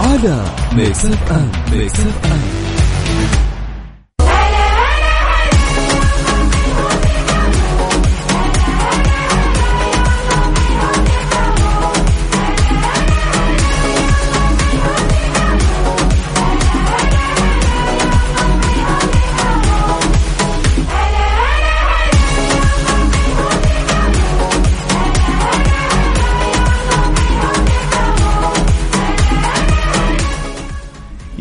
[0.00, 2.63] على ميكس اف ام ميكس اف ام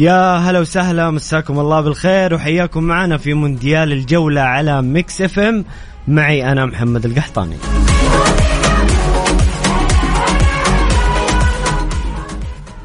[0.04, 5.66] يا هلا وسهلا مساكم الله بالخير وحياكم معنا في مونديال الجولة على ميكس إف إم.
[6.08, 7.56] معي أنا محمد القحطاني.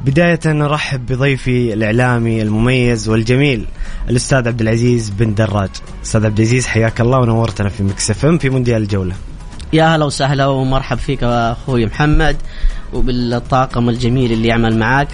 [0.05, 3.67] بداية نرحب بضيفي الإعلامي المميز والجميل
[4.11, 5.71] الأستاذ عبد العزيز بن دراج.
[6.05, 9.15] أستاذ عبد العزيز حياك الله ونورتنا في ميكس إف إم في مونديال الجولة.
[9.73, 12.37] يا هلا وسهلا ومرحب فيك أخوي محمد
[12.93, 15.09] وبالطاقم الجميل اللي يعمل معك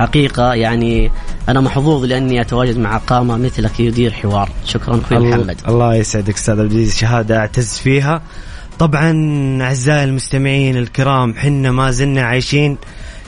[0.00, 1.10] حقيقة يعني
[1.48, 4.50] أنا محظوظ لأني أتواجد مع قامة مثلك يدير حوار.
[4.66, 5.56] شكرا أخوي محمد.
[5.68, 6.96] الله يسعدك أستاذ عبد العزيز.
[6.96, 8.22] شهادة أعتز فيها.
[8.78, 9.12] طبعا
[9.62, 12.78] أعزائي المستمعين الكرام حنا ما زلنا عايشين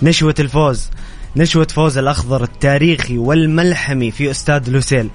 [0.02, 0.90] نشوة الفوز.
[1.36, 5.08] نشوة فوز الأخضر التاريخي والملحمي في استاد لوسيل.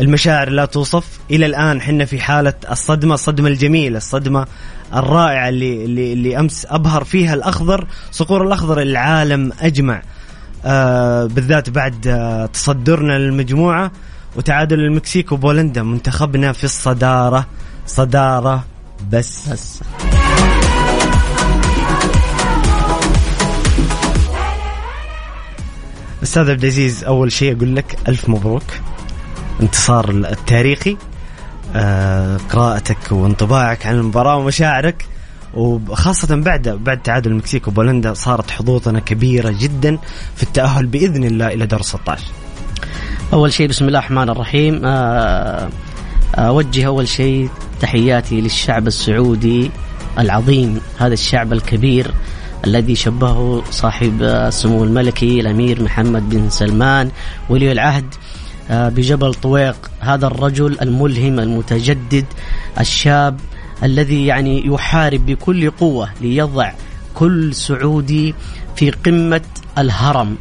[0.00, 1.04] المشاعر لا توصف.
[1.30, 4.46] إلى الآن حنا في حالة الصدمة الصدمة الجميلة الصدمة
[4.94, 10.02] الرائعة اللي اللي, اللي أمس أبهر فيها الأخضر صقور الأخضر العالم أجمع.
[10.64, 13.92] آه بالذات بعد آه تصدرنا للمجموعة
[14.36, 17.46] وتعادل المكسيك وبولندا منتخبنا في الصدارة.
[17.86, 18.64] صدارة
[19.12, 19.48] بس.
[19.48, 19.82] بس
[26.22, 28.62] أستاذ عبد العزيز أول شيء أقول لك ألف مبروك.
[29.60, 30.96] انتصار التاريخي
[31.76, 35.06] آه قراءتك وانطباعك عن المباراة ومشاعرك.
[35.54, 39.98] وخاصة بعد بعد تعادل المكسيك وبولندا صارت حظوظنا كبيرة جدا
[40.36, 42.24] في التأهل بإذن الله إلى دور 16
[43.32, 44.80] أول شيء بسم الله الرحمن الرحيم.
[44.84, 45.68] آه،
[46.34, 47.48] أوجه أول شيء
[47.80, 49.70] تحياتي للشعب السعودي
[50.18, 52.14] العظيم هذا الشعب الكبير
[52.64, 57.10] الذي شبهه صاحب السمو الملكي الأمير محمد بن سلمان
[57.48, 58.14] ولي العهد
[58.70, 59.90] آه، بجبل طويق.
[60.00, 62.24] هذا الرجل الملهم المتجدد
[62.80, 63.40] الشاب
[63.82, 66.72] الذي يعني يحارب بكل قوة ليضع
[67.14, 68.34] كل سعودي
[68.76, 69.40] في قمة
[69.78, 70.36] الهرم.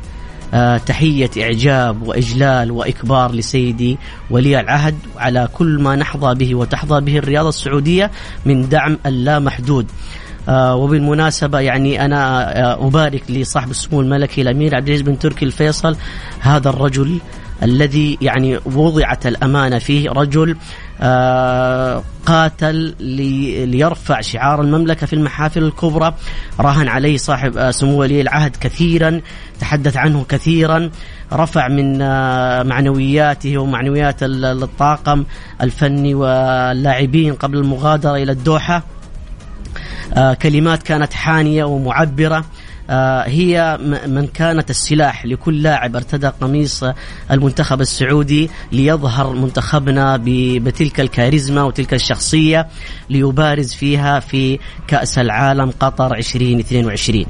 [0.53, 3.97] آه، تحية إعجاب وإجلال وإكبار لسيدي
[4.29, 8.11] ولي العهد على كل ما نحظى به وتحظى به الرياضة السعودية
[8.45, 9.87] من دعم اللامحدود.
[10.49, 15.95] آه، وبالمناسبة يعني أنا آه، أبارك لصاحب السمو الملكي الأمير عبد العزيز بن تركي الفيصل
[16.39, 17.19] هذا الرجل
[17.63, 20.55] الذي يعني وضعت الأمانة فيه رجل
[21.01, 26.13] آه، قاتل لي- ليرفع شعار المملكة في المحافل الكبرى.
[26.59, 29.21] راهن عليه صاحب آه، سمو ولي العهد كثيرا
[29.59, 30.89] تحدث عنه كثيرا
[31.33, 35.23] رفع من آه، معنوياته ومعنويات ال- الطاقم
[35.61, 38.83] الفني واللاعبين قبل المغادرة إلى الدوحة.
[40.41, 42.45] كلمات كانت حانية ومعبرة.
[43.25, 46.83] هي م- من كانت السلاح لكل لاعب ارتدى قميص
[47.31, 50.19] المنتخب السعودي ليظهر منتخبنا
[50.59, 52.67] بتلك الكاريزما وتلك الشخصية
[53.09, 57.25] ليبارز فيها في كأس العالم قطر 2022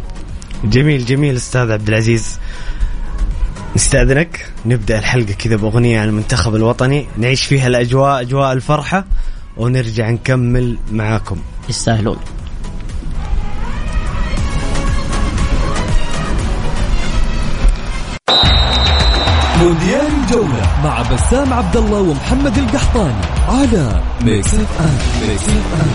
[0.63, 2.39] جميل جميل أستاذ عبد العزيز.
[3.75, 4.45] نستأذنك.
[4.65, 7.07] نبدأ الحلقة كذا بأغنية عن المنتخب الوطني.
[7.18, 9.06] نعيش فيها الأجواء أجواء الفرحة.
[9.57, 11.38] ونرجع نكمل معاكم.
[11.69, 12.18] يستاهلون.
[19.62, 25.88] مونديال الجولة مع بسام عبد الله ومحمد القحطاني على ميكس اف ام ميكس اف ام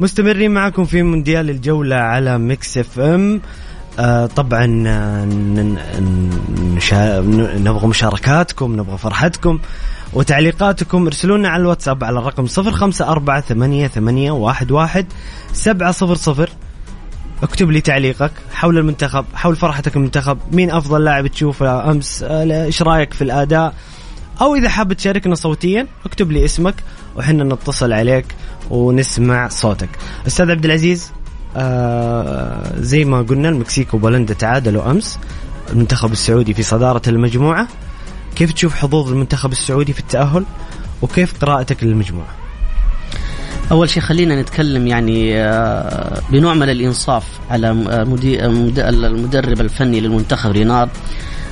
[0.00, 3.40] مستمرين معكم في مونديال الجولة على ميكس اف ام
[3.98, 5.24] آه طبعا آه،
[7.58, 9.58] نبغى مشاركاتكم نبغى فرحتكم.
[10.12, 15.06] وتعليقاتكم ارسلونا على الواتساب على الرقم صفر خمسة أربعة ثمانية, ثمانية واحد, واحد
[15.52, 16.50] سبعة صفر صفر.
[17.42, 22.82] اكتب لي تعليقك حول المنتخب حول فرحتك المنتخب مين أفضل لاعب تشوفه أمس آه، إيش
[22.82, 23.74] رأيك في الأداء؟
[24.40, 26.74] أو إذا حاب تشاركنا صوتيا اكتب لي اسمك
[27.16, 28.26] وحنا نتصل عليك
[28.70, 29.88] ونسمع صوتك.
[30.26, 31.12] أستاذ عبد العزيز
[31.56, 35.18] آه زي ما قلنا المكسيك وبولندا تعادلوا أمس
[35.72, 37.68] المنتخب السعودي في صدارة المجموعة.
[38.36, 40.44] كيف تشوف حظوظ المنتخب السعودي في التأهل
[41.02, 42.28] وكيف قراءتك للمجموعة؟
[43.70, 48.04] أول شيء خلينا نتكلم يعني آه، بنوع من الإنصاف على آه، آه،
[48.48, 50.90] مد- المدرب الفني للمنتخب رينارد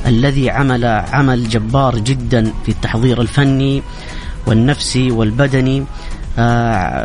[0.06, 3.82] الذي عمل عمل جبار جدا في التحضير الفني
[4.46, 5.84] والنفسي والبدني.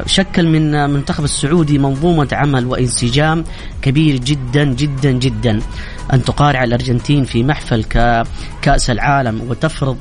[0.06, 3.44] شكل من المنتخب السعودي منظومة عمل وانسجام
[3.82, 5.60] كبير جدا جدا جدا.
[6.14, 7.84] أن تقارع الأرجنتين في محفل
[8.62, 9.98] كأس العالم وتفرض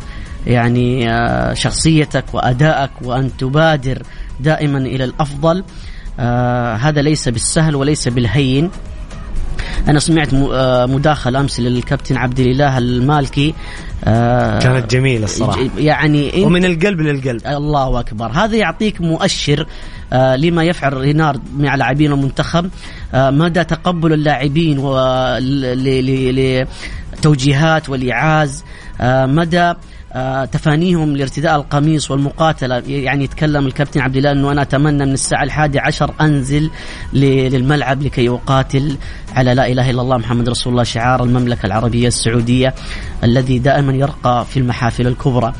[0.46, 4.02] يعني آه، شخصيتك وأدائك وأن تبادر
[4.40, 5.64] دائما إلى الأفضل.
[6.20, 8.70] آه، هذا ليس بالسهل وليس بالهين.
[9.88, 13.54] أنا سمعت آه، مداخله أمس للكابتن عبد الإله المالكي
[14.04, 15.62] آه، كانت جميلة الصراحة.
[15.62, 17.46] ج- يعني ومن القلب للقلب.
[17.46, 18.26] الله أكبر.
[18.30, 19.66] هذا يعطيك مؤشر
[20.12, 22.70] آه لما يفعل رينارد مع لاعبين المنتخب
[23.14, 24.78] مدى تقبل اللاعبين
[27.12, 28.64] لتوجيهات والايعاز
[29.02, 29.72] مدى
[30.52, 32.82] تفانيهم لارتداء القميص والمقاتلة.
[32.86, 36.70] يعني يتكلم الكابتن عبد الله إنه أنا أتمنى من الساعة الحادية عشر أنزل
[37.12, 38.96] ل- للملعب لكي أقاتل
[39.36, 42.74] على لا إله إلا الله محمد رسول الله شعار المملكة العربية السعودية
[43.24, 45.52] الذي دائما يرقى في المحافل الكبرى.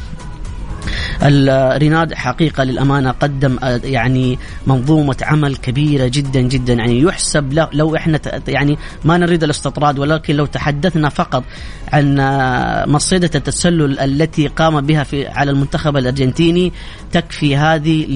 [1.23, 8.21] الريناد حقيقة للأمانة قدم آه، يعني منظومة عمل كبيرة جدا جدا يعني يحسب لو إحنا
[8.49, 11.45] يعني ما نريد الاستطراد ولكن لو تحدثنا فقط
[11.93, 16.73] عن آه، مصيدة التسلل التي قام بها في على المنتخب الأرجنتيني
[17.13, 18.07] تكفي هذه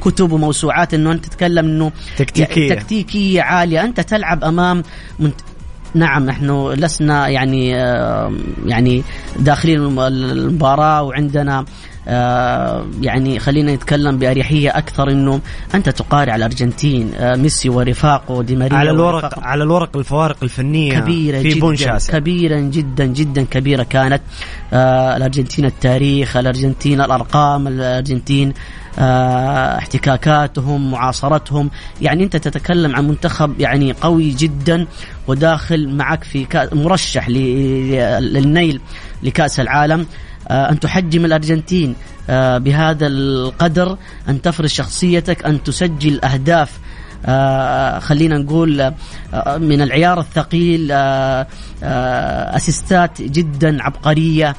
[0.00, 2.74] لكتب وموسوعات إنه أنت تتكلم إنه تكتيكية.
[2.74, 4.82] تكتيكية عالية أنت تلعب أمام.
[5.94, 7.68] نعم نحن لسنا يعني
[8.66, 9.02] يعني
[9.38, 11.64] داخلين الم- المباراة وعندنا
[13.02, 15.40] يعني خلينا نتكلم بأريحية أكثر إنه
[15.74, 19.42] أنت تقارع الأرجنتين آه، ميسي ورفاقه دي ماريا على الورق ورفاقه.
[19.44, 24.22] على الورق الفوارق الفنية كبيرة في جدا بون شاسع كبيرة جدا جدا كبيرة كانت
[24.72, 28.52] آه الأرجنتين التاريخ الأرجنتين الأرقام الأرجنتين آه
[28.98, 31.70] احتكاكاتهم معاصرتهم.
[32.00, 34.86] يعني أنت تتكلم عن منتخب يعني قوي جدا
[35.28, 36.74] وداخل معك في كأ...
[36.74, 37.28] مرشح.
[37.28, 38.80] للنيل
[39.22, 40.06] لكأس العالم.
[40.48, 41.94] آه، أن تحجم الأرجنتين
[42.30, 43.96] آه، بهذا القدر
[44.28, 46.78] أن تفرض شخصيتك أن تسجل أهداف.
[47.26, 48.94] آه، خلينا نقول آه،
[49.58, 51.46] من العيار الثقيل آه،
[51.82, 54.48] آه، أسيستات جدا عبقرية.
[54.48, 54.54] آه،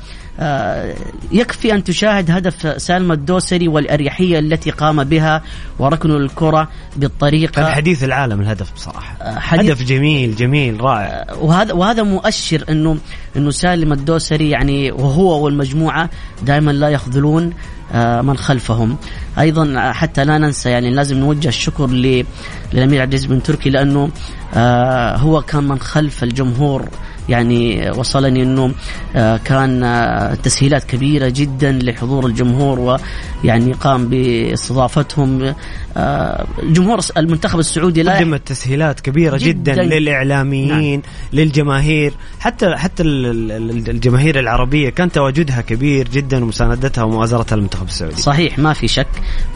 [1.32, 5.42] يكفي أن تشاهد هدف سالم الدوسري والأريحية التي قام بها
[5.80, 7.52] وركن الكرة بالطريقة.
[7.52, 9.16] كان حديث العالم الهدف بصراحة.
[9.22, 11.26] آه، حديث- هدف جميل جميل رائع.
[11.42, 12.98] وهذا وهذا مؤشر انه
[13.38, 16.10] إنه سالم الدوسري يعني وهو والمجموعة
[16.44, 17.54] دائما لا يخذلون
[17.94, 18.98] آه، من خلفهم.
[19.40, 24.10] أيضا آه، حتى لا ننسى يعني لازم نوجه الشكر للأمير عبد العزيز بن تركي لأنه
[24.54, 26.88] آه، هو كان من خلف الجمهور
[27.30, 28.72] يعني وصلني إنه
[29.16, 33.00] آه، كان آه، تسهيلات كبيرة جدا لحضور الجمهور
[33.44, 35.56] ويعني قام باستضافتهم.
[35.98, 39.84] آه، جمهور المنتخب السعودي لا قدمت تسهيلات كبيرة جدا, جداً.
[40.00, 41.02] للإعلاميين نعم.
[41.34, 42.14] للجماهير.
[42.40, 48.22] حتى حتى ال- ال- الجماهير العربية كان تواجدها كبير جدا ومساندتها ومؤازرتها للمنتخب السعودي.
[48.22, 49.08] صحيح ما في شك.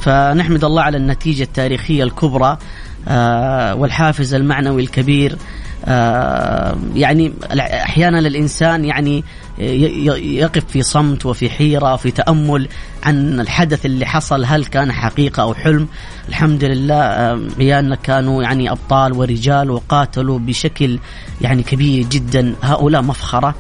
[0.02, 2.58] فنحمد الله على النتيجة التاريخية الكبرى
[3.80, 5.36] والحافز المعنوي الكبير.
[6.96, 9.24] يعني أحيانا الإنسان يعني
[9.58, 12.68] يقف في صمت وفي حيرة وفي تأمل
[13.04, 15.88] عن الحدث اللي حصل هل كان حقيقة أو حلم؟
[16.30, 21.00] الحمد لله آه، عيالنا كانوا يعني أبطال ورجال وقاتلوا بشكل
[21.42, 22.56] يعني كبير جدا.
[22.64, 23.56] هؤلاء مفخرة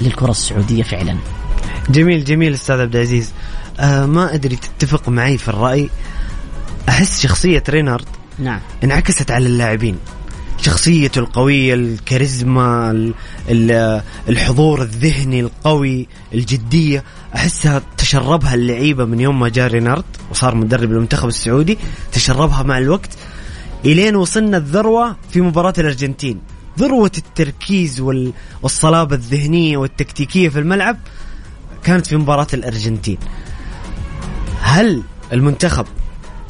[0.00, 1.16] للكرة السعودية فعلا.
[1.90, 3.32] جميل جميل أستاذ عبد العزيز.
[3.80, 5.90] آه ما أدري تتفق معي في الرأي.
[6.88, 8.06] أحس شخصية رينارد
[8.38, 8.60] نعم.
[8.84, 9.96] انعكست على اللاعبين.
[10.62, 13.14] شخصيته القوية الكاريزما ال-
[13.48, 17.04] ال- الحضور الذهني القوي الجدية.
[17.34, 21.78] أحسها تشربها اللعيبة من يوم ما جاء رينارد وصار مدرب المنتخب السعودي
[22.12, 23.10] تشربها مع الوقت
[23.84, 26.40] إلين وصلنا الذروة في مباراة الأرجنتين.
[26.78, 30.96] ذروة التركيز وال- والصلابة الذهنية والتكتيكية في الملعب
[31.84, 33.18] كانت في مباراة الأرجنتين.
[34.60, 35.02] هل
[35.32, 35.86] المنتخب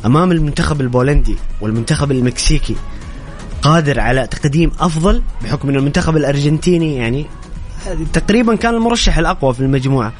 [0.07, 2.76] أمام المنتخب البولندي والمنتخب المكسيكي
[3.62, 7.26] قادر على تقديم أفضل بحكم ان المنتخب الأرجنتيني يعني
[8.12, 10.12] تقريبا كان المرشح الأقوى في المجموعة.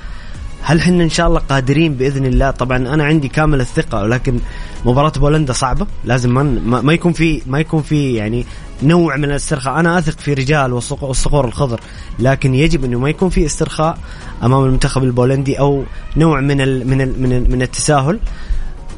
[0.62, 4.38] هل حنا إن شاء الله قادرين بإذن الله؟ طبعا أنا عندي كامل الثقة ولكن
[4.85, 5.87] مباراة بولندا صعبة.
[6.04, 8.47] لازم ما, ما يكون في ما يكون في يعني
[8.82, 9.80] نوع من الاسترخاء.
[9.80, 11.80] أنا أثق في رجال والصق- والصقور الخضر
[12.18, 13.99] لكن يجب إنه ما يكون في استرخاء
[14.42, 15.85] أمام المنتخب البولندي أو
[16.16, 18.20] نوع من ال من ال من, من التساهل.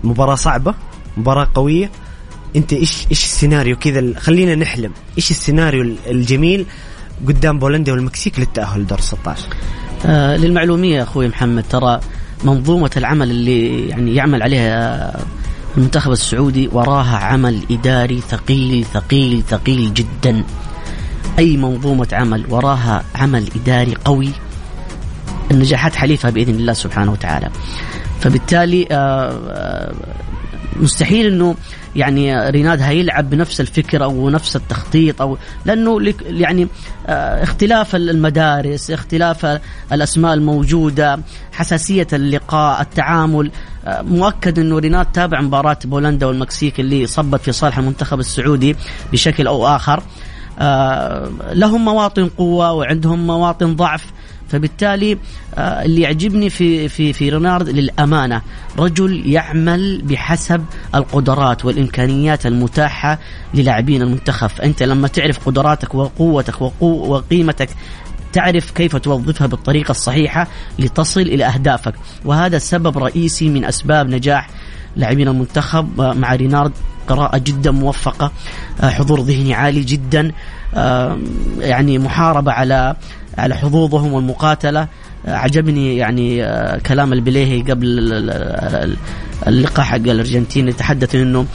[0.05, 0.75] مباراة صعبة
[1.17, 1.91] مباراة قوية.
[2.57, 4.93] انت إيش إيش السيناريو كذا خلينا نحلم.
[5.17, 6.67] إيش السيناريو ال- الجميل
[7.29, 9.47] قدام بولندا والمكسيك للتأهل لدور 16
[10.07, 12.01] آه للمعلومية أخوي محمد ترى
[12.45, 15.17] منظومة العمل اللي يعني يعمل عليها
[15.77, 20.45] المنتخب السعودي وراها عمل إداري ثقيل ثقيل ثقيل جدا.
[21.39, 24.29] أي منظومة عمل وراها عمل إداري قوي
[25.51, 27.51] النجاحات حليفها بإذن الله سبحانه وتعالى.
[28.21, 28.95] فبالتالي آه،
[29.49, 29.93] آه،
[30.77, 31.55] مستحيل إنه
[31.97, 36.69] يعني ريناد هيلعب بنفس الفكر أو نفس التخطيط أو لأنه يعني
[37.07, 39.61] آه، اختلاف المدارس اختلاف
[39.93, 41.21] الأسماء الموجودة
[41.53, 43.51] حساسية اللقاء التعامل
[43.87, 48.77] آه، مؤكد إنه ريناد تابع مباراة بولندا والمكسيك اللي صبت في صالح المنتخب السعودي
[49.13, 50.03] بشكل أو آخر.
[50.59, 54.13] آه، لهم مواطن قوة وعندهم مواطن ضعف.
[54.53, 55.19] فبالتالي
[55.55, 58.43] آه، اللي يعجبني في في في رونالد للأمانة
[58.79, 63.19] رجل يعمل بحسب القدرات والإمكانيات المتاحة
[63.55, 64.51] للاعبين المنتخب.
[64.63, 67.69] أنت لما تعرف قدراتك وقوتك وقو وقيمتك
[68.33, 70.47] تعرف كيف توظفها بالطريقة الصحيحة
[70.79, 71.95] لتصل إلى أهدافك.
[72.25, 74.51] وهذا سبب رئيسي من أسباب نجاح
[74.97, 76.73] لاعبين المنتخب آه، مع رينارد
[77.09, 78.33] قراءة جدا موفقة
[78.81, 80.33] آه، حضور ذهني عالي جدا
[81.59, 82.97] يعني محاربة على
[83.39, 84.89] على حظوظهم والمقاتلة.
[85.27, 88.31] آه، عجبني يعني آه، كلام البليهي قبل ال- ال-
[88.75, 88.97] ال-
[89.47, 91.47] اللقاء حق الأرجنتين يتحدث إنه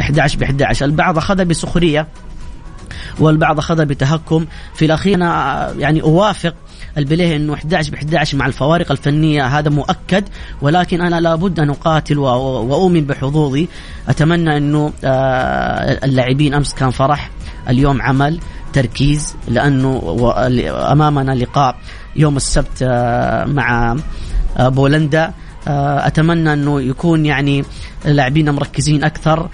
[0.00, 2.06] 11 ب 11 البعض اخذها بسخرية
[3.18, 4.46] والبعض اخذها بتهكم.
[4.74, 6.54] في الأخير أنا يعني أوافق
[6.98, 10.24] البليه إنه 11 ب 11 مع الفوارق الفنية هذا مؤكد.
[10.62, 13.68] ولكن أنا لابد أن أقاتل وأؤمن بحظوظي.
[14.08, 17.30] أتمنى إنه آه، اللاعبين أمس كان فرح
[17.68, 18.40] اليوم عمل.
[18.76, 20.02] تركيز لأنه
[20.92, 21.76] أمامنا لقاء
[22.16, 23.96] يوم السبت آه، مع
[24.56, 25.32] آه، بولندا.
[25.68, 27.64] آه، أتمنى أنه يكون يعني
[28.04, 29.48] لاعبينا مركزين أكثر.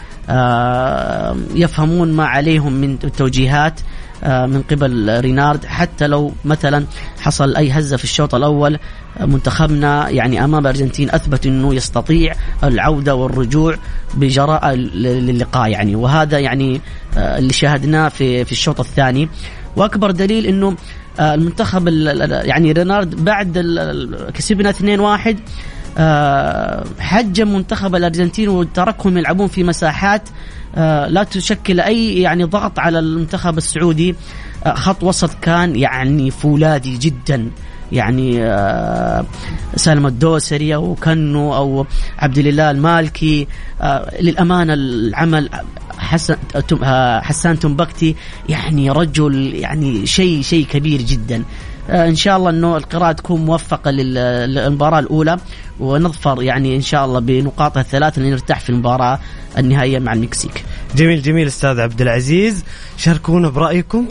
[1.55, 3.81] يفهمون ما عليهم من توجيهات
[4.27, 5.65] من قبل رينارد.
[5.65, 6.87] حتى لو مثلا
[7.21, 8.79] حصل أي هزة في الشوط الأول
[9.21, 13.77] منتخبنا يعني أمام الارجنتين أثبت إنه يستطيع العودة والرجوع.
[14.15, 15.97] بجراءه للقاء يعني.
[15.97, 16.81] وهذا يعني
[17.17, 19.29] آه، اللي شاهدناه في في الشوط الثاني.
[19.77, 20.77] وأكبر دليل إنه
[21.21, 23.59] آه، المنتخب ال- ال- يعني رينارد بعد
[24.35, 25.37] كسبنا 2-1
[25.99, 30.29] آه، حجم منتخب الأرجنتين وتركهم يلعبون في مساحات
[30.75, 34.15] آه، لا تشكل أي يعني ضغط على المنتخب السعودي.
[34.67, 37.51] آه، خط وسط كان يعني فولاذي جدا.
[37.93, 39.25] يعني آه،
[39.77, 41.87] سالم الدوسري أو كنو أو
[42.19, 43.47] عبد الاله المالكي
[43.81, 45.49] آه، للأمانة العمل
[45.99, 46.37] حسن
[46.85, 48.17] آه، حسان تنبكتي
[48.49, 51.43] يعني رجل يعني شيء شيء كبير جدا.
[51.91, 54.15] إن شاء الله إنه القراءة تكون موفقة لل-
[54.55, 55.37] للمباراة الأولى
[55.81, 59.19] ونظفر يعني إن شاء الله بنقاطها الثلاث لنرتاح في المباراة
[59.59, 60.65] النهائية مع المكسيك.
[60.97, 62.65] جميل جميل أستاذ عبد العزيز.
[62.97, 64.07] شاركونا برأيكم.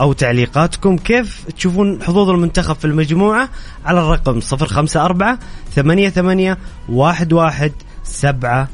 [0.00, 3.48] أو تعليقاتكم كيف تشوفون حظوظ المنتخب في المجموعة
[3.84, 5.38] على الرقم 054
[5.74, 6.56] 88
[7.00, 7.72] 11
[8.04, 8.68] 700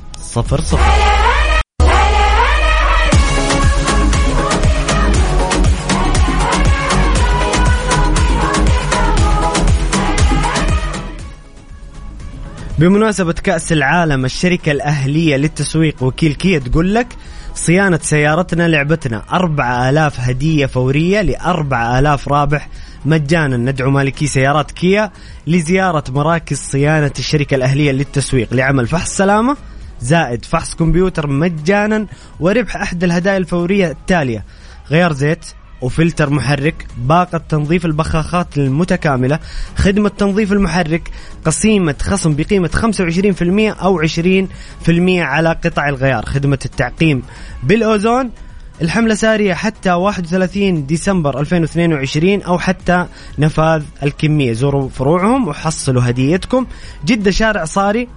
[12.79, 17.07] بمناسبة كأس العالم الشركة الأهلية للتسويق وكيل كيا تقول لك
[17.55, 22.69] صيانة سيارتنا لعبتنا أربعة آلاف هدية فورية لأربعة آلاف رابح
[23.05, 23.57] مجانا.
[23.57, 25.11] ندعو مالكي سيارات كيا
[25.47, 28.55] لزيارة مراكز صيانة الشركة الأهلية للتسويق.
[28.55, 29.57] لعمل فحص سلامة
[30.01, 32.07] زائد فحص كمبيوتر مجانا
[32.41, 34.45] وربح أحد الهدايا الفورية التالية.
[34.91, 35.45] غيار زيت
[35.83, 39.39] وفلتر محرك باقة تنظيف البخاخات المتكاملة
[39.77, 41.11] خدمة تنظيف المحرك
[41.45, 44.49] قسيمة خصم بقيمة 25% أو 20%
[45.09, 46.27] على قطع الغيار.
[46.27, 47.23] خدمة التعقيم
[47.63, 48.31] بالأوزون
[48.83, 53.07] الحملة سارية حتى 31 ديسمبر 2022 أو حتى
[53.39, 54.53] نفاذ الكمية.
[54.53, 56.67] زوروا فروعهم وحصلوا هديتكم.
[57.05, 58.09] جدة شارع صاري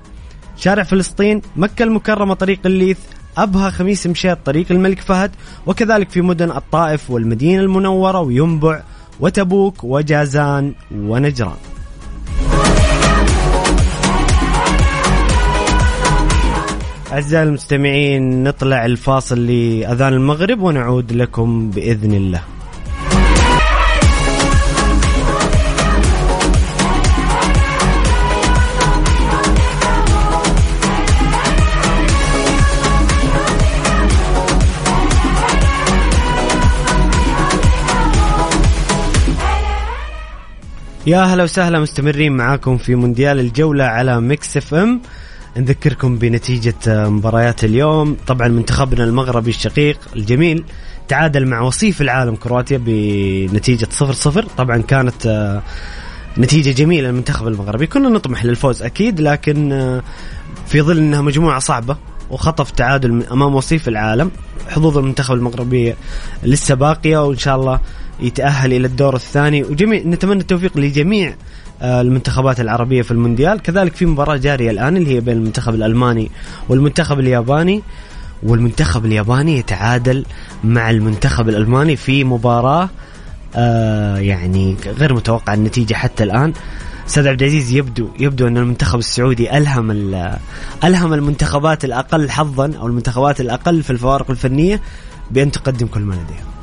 [0.58, 2.98] شارع فلسطين مكة المكرمة طريق الليث
[3.38, 5.32] أبها خميس مشيط طريق الملك فهد
[5.66, 8.82] وكذلك في مدن الطائف والمدينة المنورة وينبع
[9.20, 11.58] وتبوك وجازان ونجران.
[17.12, 22.55] أعزائي المستمعين نطلع الفاصل لأذان المغرب ونعود لكم بإذن الله.
[41.08, 45.02] يا هلا وسهلا مستمرين معاكم في مونديال الجولة على ميكس إف إم.
[45.58, 48.18] نذكركم بنتيجة مباريات اليوم.
[48.28, 50.64] طبعا منتخبنا المغربي الشقيق الجميل
[51.08, 54.46] تعادل مع وصيف العالم كرواتيا بنتيجة صفر صفر.
[54.58, 55.62] طبعا كانت آه،
[56.38, 57.88] نتيجة جميلة للمنتخب المغربي.
[57.88, 60.04] كنا نطمح للفوز أكيد لكن آه،
[60.68, 61.98] في ظل أنها مجموعة صعبة
[62.30, 64.32] وخطف تعادل من أمام وصيف العالم
[64.70, 65.96] حظوظ المنتخب المغربي
[66.44, 67.80] لسه باقية وإن شاء الله
[68.20, 69.64] يتأهل إلى الدور الثاني.
[69.64, 71.36] وجميع نتمنى التوفيق لجميع
[71.82, 73.62] آه، المنتخبات العربية في المونديال.
[73.62, 76.32] كذلك في مباراة جارية الآن اللي هي بين المنتخب الألماني
[76.70, 77.82] والمنتخب الياباني.
[78.44, 80.26] والمنتخب الياباني يتعادل
[80.64, 82.90] مع المنتخب الألماني في مباراة
[83.56, 86.54] آه يعني غير متوقع النتيجة حتى الآن.
[87.08, 90.38] أستاذ عبد العزيز يبدو يبدو أن المنتخب السعودي ألهم ال-
[90.84, 94.82] ألهم المنتخبات الأقل حظا أو المنتخبات الأقل في الفوارق الفنية
[95.32, 96.55] بأن تقدم كل ما لديها.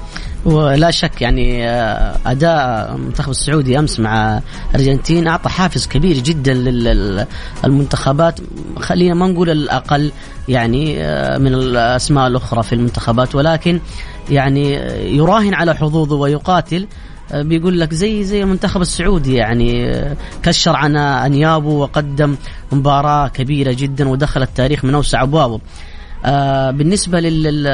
[0.45, 6.55] ولا شك يعني آه، أداء المنتخب السعودي أمس مع الارجنتين أعطى حافز كبير جدا
[7.65, 8.41] للمنتخبات
[8.79, 10.13] خلينا ما نقول الأقل
[10.49, 13.81] يعني آه، من الأسماء الأخرى في المنتخبات ولكن
[14.31, 16.87] يعني آه، يراهن على حظوظه ويقاتل
[17.35, 20.01] بيقول لك زي زي المنتخب السعودي يعني
[20.43, 22.37] كشر عن أنيابه وقدم
[22.73, 25.61] مباراة كبيرة جدا ودخل التاريخ من أوسع أبوابه.
[26.73, 27.67] بالنسبة لل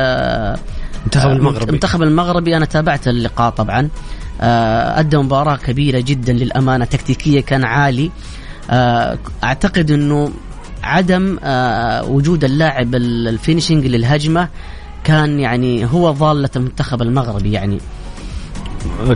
[1.01, 1.65] المنتخب المغربي.
[1.69, 2.57] المنتخب المغربي.
[2.57, 3.89] أنا تابعت اللقاء طبعا.
[4.41, 8.11] آه، أدى مباراة كبيرة جدا للأمانة تكتيكية كان عالي.
[8.71, 10.31] آه، أعتقد إنه
[10.83, 14.49] عدم آه، وجود اللاعب ال- ال finishing للهجمة
[15.05, 17.79] كان يعني هو ضالة المنتخب المغربي يعني.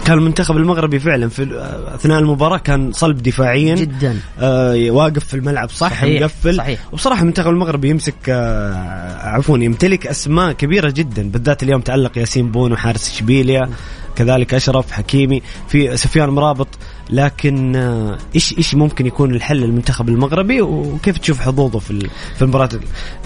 [0.04, 1.48] كان المنتخب المغربي فعلا في
[1.94, 3.74] أثناء المباراة كان صلب دفاعيا.
[3.74, 4.18] جدا.
[4.40, 6.56] آه واقف في الملعب صح صحيح، مقفل.
[6.56, 6.80] صحيح.
[6.92, 11.30] وبصراحة المنتخب المغربي يمسك آه عفوا يمتلك أسماء كبيرة جدا.
[11.30, 13.70] بالذات اليوم تالق ياسين بونو حارس إشبيليا
[14.16, 15.42] كذلك أشرف حكيمي.
[15.68, 16.68] في سفيان مرابط.
[17.10, 22.68] لكن آه، إيش إيش ممكن يكون الحل للمنتخب المغربي؟ وكيف تشوف حظوظه في في المباراة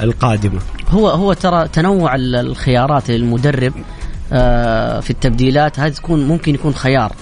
[0.03, 3.73] القادمة؟ هو هو ترى تنوع ال- الخيارات للمدرب.
[5.01, 7.13] في التبديلات هذا تكون ممكن يكون خيار.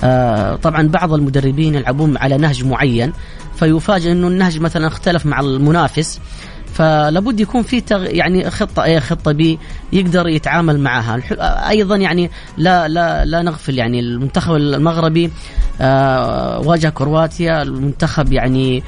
[0.00, 3.12] آه، طبعا بعض المدربين يلعبون على نهج معين
[3.56, 6.20] فيفاجئ إنه النهج مثلا اختلف مع المنافس
[6.74, 8.06] فلابد يكون في تغ...
[8.06, 9.58] يعني خطة إيه خطة بي
[9.92, 11.20] يقدر يتعامل معها.
[11.68, 15.30] أيضا يعني لا لا لا نغفل يعني المنتخب المغربي
[15.80, 18.82] آه واجه كرواتيا المنتخب يعني آه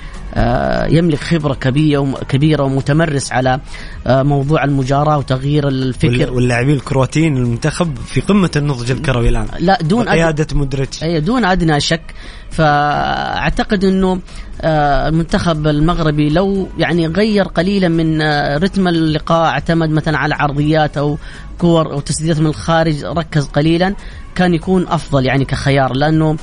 [0.91, 3.61] يملك خبرة كبيرة وم- كبيرة ومتمرس على
[4.07, 6.33] آه موضوع المجاراة وتغيير الفكر.
[6.33, 9.47] واللاعبين الكرواتيين المنتخب في قمة النضج الكروي الآن.
[9.59, 11.03] لا دون قياده مودريتش.
[11.03, 12.15] أي دون أدنى شك.
[12.51, 14.21] فأعتقد إنه
[14.61, 20.97] آه، المنتخب المغربي لو يعني غير قليلا من آه، رتم اللقاء اعتمد مثلا على عرضيات
[20.97, 21.19] أو
[21.59, 23.95] كور أو تسديدات من الخارج ركز قليلا
[24.35, 25.93] كان يكون أفضل يعني كخيار.
[25.97, 26.37] لأنه آه،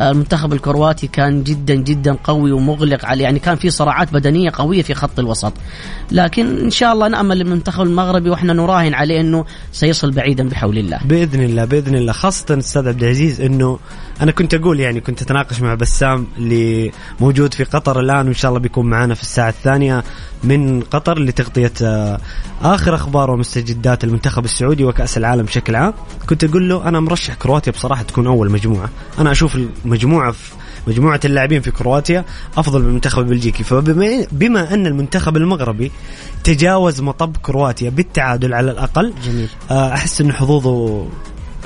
[0.00, 3.24] المنتخب الكرواتي كان جدا جدا قوي ومغلق عليه.
[3.24, 5.52] يعني كان في صراعات بدنية قوية في خط الوسط.
[6.12, 10.98] لكن إن شاء الله نأمل المنتخب المغربي وإحنا نراهن عليه إنه سيصل بعيدا بحول الله.
[11.04, 12.12] بإذن الله بإذن الله.
[12.12, 13.78] خاصة أستاذ عبد العزيز إنه
[14.22, 18.48] أنا كنت أقول يعني كنت أتناقش مع بسام اللي موجود في قطر الآن وإن شاء
[18.48, 20.04] الله بيكون معنا في الساعة الثانية
[20.44, 22.20] من قطر لتغطية آه،
[22.62, 25.94] آخر أخبار ومستجدات المنتخب السعودي وكأس العالم بشكل عام.
[26.28, 28.90] كنت أقول له أنا مرشح كرواتيا بصراحة تكون أول مجموعة.
[29.18, 30.52] أنا أشوف المجموعة في
[30.86, 32.24] مجموعة اللاعبين في كرواتيا
[32.56, 33.64] أفضل من المنتخب البلجيكي.
[33.64, 35.92] فبما بما أن المنتخب المغربي
[36.44, 39.48] تجاوز مطب كرواتيا بالتعادل على الأقل جميل.
[39.70, 41.06] آه، أحس إن حظوظه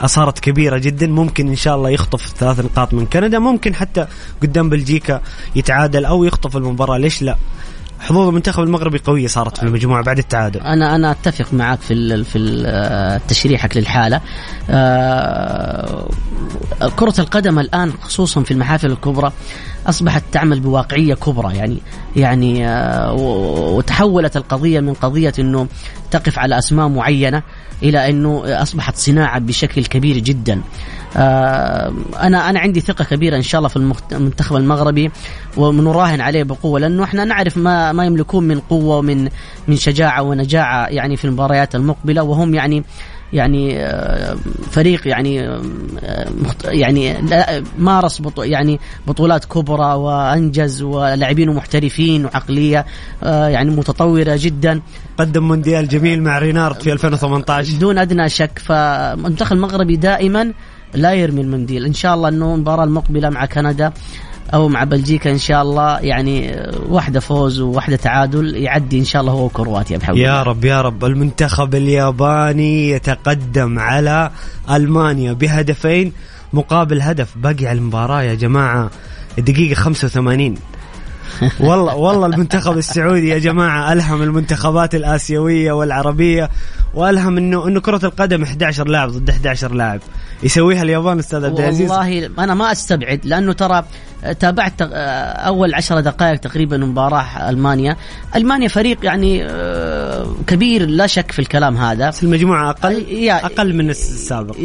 [0.06, 1.06] صارت كبيرة جدا.
[1.06, 3.38] ممكن إن شاء الله يخطف ثلاث نقاط من كندا.
[3.38, 4.06] ممكن حتى
[4.42, 5.20] قدام بلجيكا
[5.56, 6.98] يتعادل أو يخطف المباراة.
[6.98, 7.36] ليش لا؟
[8.02, 10.60] حظوظ المنتخب المغربي قوية صارت في المجموعة بعد التعادل.
[10.60, 14.20] أنا أنا أتفق معك في في آه، تشريحك للحالة.
[14.70, 16.08] آه،
[16.96, 19.32] كرة القدم الآن خصوصا في المحافل الكبرى
[19.86, 21.56] أصبحت تعمل بواقعية كبرى.
[21.56, 21.78] يعني
[22.16, 25.66] يعني آه، وتحولت القضية من قضية إنه
[26.10, 27.42] تقف على أسماء معينة
[27.82, 30.62] إلى أنه أصبحت صناعة بشكل كبير جدا.
[31.16, 33.76] آه، أنا أنا عندي ثقة كبيرة إن شاء الله في
[34.12, 35.10] المنتخب المغربي
[35.56, 39.28] ونراهن عليه بقوة لأنه إحنا نعرف ما ما يملكون من قوة ومن
[39.68, 42.84] من شجاعة ونجاعة يعني في المباريات المقبلة وهم يعني
[43.32, 44.36] يعني آه،
[44.70, 46.30] فريق يعني آه،
[46.64, 47.16] يعني
[47.78, 52.86] مارس بطو يعني بطولات كبرى وأنجز ولاعبين محترفين وعقلية
[53.22, 54.80] آه، يعني متطورة جدا.
[55.18, 60.52] قدم مونديال جميل مع رينارد في 2018 دون أدنى شك فالمنتخب المغربي دائما
[60.94, 63.92] لا يرمي المنديل إن شاء الله إنه المباراة المقبلة مع كندا
[64.54, 66.56] أو مع بلجيكا إن شاء الله يعني
[66.88, 70.42] واحدة فوز وواحدة تعادل يعدي إن شاء الله هو وكرواتيا بحول يا.
[70.42, 71.04] رب يا رب.
[71.04, 74.30] المنتخب الياباني يتقدم على
[74.70, 76.12] ألمانيا بهدفين
[76.52, 78.90] مقابل هدف باقي على المباراة يا جماعة.
[79.38, 80.54] الدقيقة 85
[81.60, 86.50] والله والله المنتخب السعودي يا جماعة ألهم المنتخبات الآسيوية والعربية
[86.94, 90.00] وألهم إنه إنه كرة القدم 11 لاعب ضد 11 لاعب.
[90.42, 93.84] يسويها اليابان أستاذ عبد العزيز؟ والله أنا ما أستبعد لأنه ترى
[94.40, 94.86] تابعت آه،
[95.32, 97.96] أول عشر دقائق تقريبا مباراة ألمانيا.
[98.36, 102.08] ألمانيا فريق يعني آه، كبير لا شك في الكلام هذا.
[102.08, 104.56] بس المجموعة أقل؟ يا- أقل من السابق.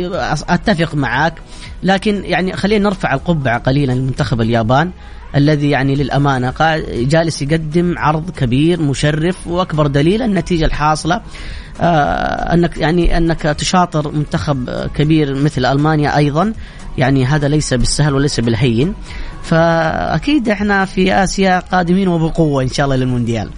[0.49, 1.33] أتفق معك
[1.83, 4.91] لكن يعني خلينا نرفع القبعة قليلا لمنتخب اليابان.
[5.35, 6.03] الذي يعني
[6.49, 11.21] قاعد جالس يقدم عرض كبير مشرف وأكبر دليل النتيجة الحاصلة
[11.81, 16.53] آه أنك يعني أنك تشاطر منتخب كبير مثل ألمانيا أيضا.
[16.97, 18.93] يعني هذا ليس بالسهل وليس بالهين.
[19.43, 23.49] فأكيد إحنا في آسيا قادمين وبقوة إن شاء الله للمونديال.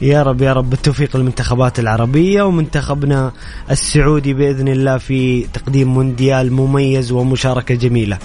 [0.00, 3.32] يا رب يا رب بالتوفيق للمنتخبات العربية ومنتخبنا
[3.70, 8.18] السعودي بإذن الله في تقديم مونديال مميز ومشاركة جميلة.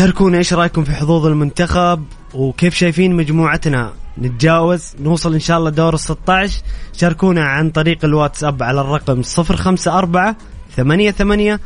[0.00, 5.94] شاركونا إيش رأيكم في حظوظ المنتخب؟ وكيف شايفين مجموعتنا؟ نتجاوز نوصل إن شاء الله دور
[5.94, 10.34] ال 16 شاركونا عن طريق الواتساب على الرقم 054
[10.76, 11.58] 88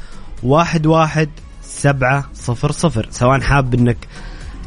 [0.52, 1.28] 11
[1.62, 2.24] 700
[3.10, 4.08] سواء حاب إنك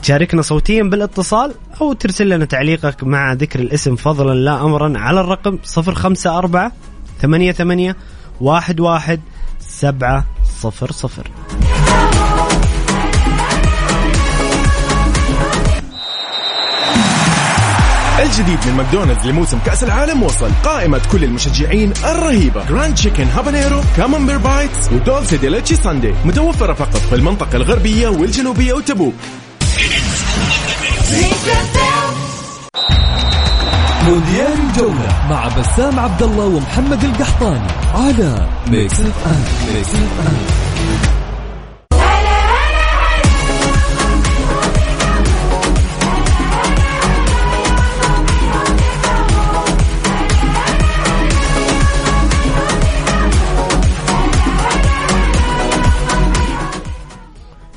[0.02, 5.58] تشاركنا صوتيا بالاتصال أو ترسل لنا تعليقك مع ذكر الاسم فضلا لا امرا على الرقم
[5.78, 6.72] 054
[7.22, 7.94] 88
[8.42, 9.20] 11
[9.60, 10.26] 700
[18.20, 22.66] الجديد من ماكدونالدز لموسم كأس العالم وصل قائمة كل المشجعين الرهيبة.
[22.70, 28.08] grand chicken habanero camembert bites و dulce de leche sundae متوفرة فقط في المنطقة الغربية
[28.08, 29.14] والجنوبية وتبوك.
[34.08, 41.17] مونديال الجولة مع بسام عبد الله ومحمد القحطاني على ميكس اف ام ميكس اف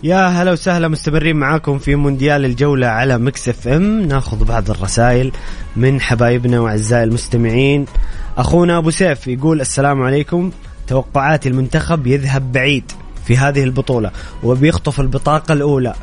[0.03, 4.01] يا هلا وسهلا مستمرين معاكم في مونديال الجولة على مكس اف ام.
[4.01, 5.33] ناخذ بعض الرسائل
[5.77, 7.87] من حبايبنا وأعزائي المستمعين.
[8.39, 10.51] أخونا أبو سيف يقول السلام عليكم.
[10.87, 12.93] توقعاتي المنتخب يذهب بعيد
[13.25, 14.11] في هذه البطولة
[14.43, 15.95] وبيخطف البطاقة الأولى.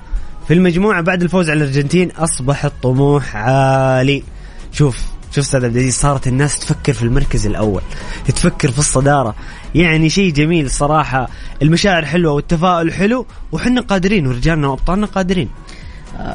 [0.47, 4.23] في المجموعة بعد الفوز على الأرجنتين أصبح الطموح عالي.
[4.71, 7.81] شوف شوف أستاذ عبد العزيز صارت الناس تفكر في المركز الأول
[8.27, 9.35] تفكر في الصدارة.
[9.75, 11.29] يعني شيء جميل صراحة
[11.61, 15.49] المشاعر حلوة والتفاؤل حلو وحنا قادرين ورجالنا وأبطالنا قادرين.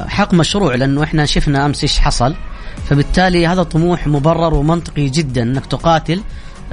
[0.07, 2.35] حق مشروع لأنه إحنا شفنا أمس إيش حصل.
[2.89, 6.21] فبالتالي هذا طموح مبرر ومنطقي جدا إنك تقاتل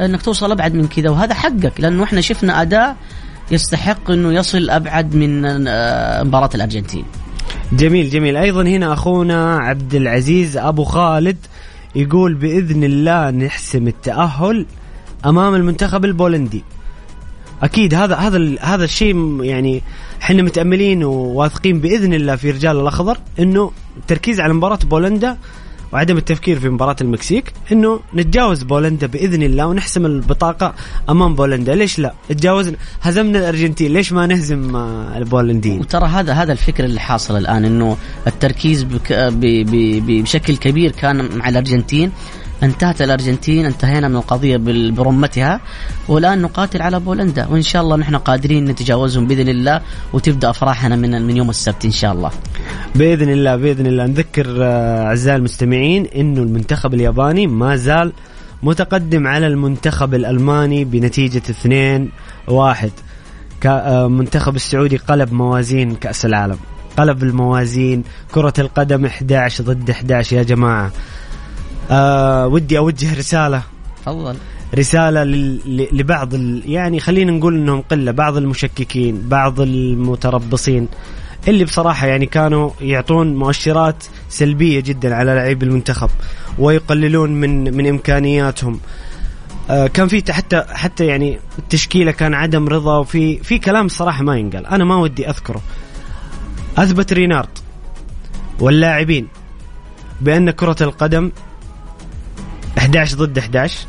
[0.00, 1.10] إنك توصل أبعد من كذا.
[1.10, 2.96] وهذا حقك لأنه إحنا شفنا أداء
[3.50, 7.04] يستحق إنه يصل أبعد من آه، مباراة الأرجنتين.
[7.72, 8.36] جميل جميل.
[8.36, 11.36] أيضا هنا أخونا عبد العزيز أبو خالد
[11.94, 14.66] يقول بإذن الله نحسم التأهل
[15.26, 16.64] أمام المنتخب البولندي.
[17.62, 19.82] أكيد هذا هذا هذا الشيء يعني
[20.22, 25.36] إحنا متأملين وواثقين بإذن الله في رجال الأخضر إنه التركيز على مباراة بولندا
[25.92, 30.74] وعدم التفكير في مباراة المكسيك إنه نتجاوز بولندا بإذن الله ونحسم البطاقة
[31.08, 36.52] أمام بولندا، ليش لا؟ تجاوزنا هزمنا الأرجنتين، ليش ما نهزم آه، البولنديين؟ وترى هذا هذا
[36.52, 39.66] الفكر اللي حاصل الآن إنه التركيز بك ب
[40.06, 42.12] بشكل كبير كان مع الأرجنتين
[42.62, 44.56] انتهت الارجنتين انتهينا من القضية
[44.90, 45.60] برمتها
[46.08, 49.80] والآن نقاتل على بولندا وإن شاء الله نحن قادرين نتجاوزهم بإذن الله
[50.12, 52.30] وتبدأ افراحنا من من يوم السبت إن شاء الله.
[52.94, 54.06] بإذن الله بإذن الله.
[54.06, 58.12] نذكر آه، أعزائي المستمعين إنه المنتخب الياباني ما زال
[58.62, 62.08] متقدم على المنتخب الألماني بنتيجة 2
[62.48, 62.90] 1
[63.64, 66.58] المنتخب السعودي قلب موازين كأس العالم.
[66.96, 70.90] قلب الموازين كرة القدم 11 ضد 11 يا جماعة
[71.90, 73.62] آه ودي أوجه رسالة.
[74.06, 74.36] تفضل.
[74.74, 75.24] رسالة
[75.92, 76.62] لبعض ال...
[76.66, 80.88] يعني خلينا نقول إنهم قلة بعض المشككين بعض المتربصين
[81.48, 86.10] اللي بصراحة يعني كانوا يعطون مؤشرات سلبية جدا على لاعبي المنتخب
[86.58, 88.80] ويقللون من من إمكانياتهم.
[89.70, 94.36] آه، كان في حتى حتى يعني التشكيلة كان عدم رضا وفي في كلام الصراحة ما
[94.36, 94.66] ينقال.
[94.66, 95.60] أنا ما ودي أذكره.
[96.78, 97.48] أثبت رينارد
[98.60, 99.28] واللاعبين
[100.20, 101.30] بأن كرة القدم
[102.80, 103.86] 11 ضد 11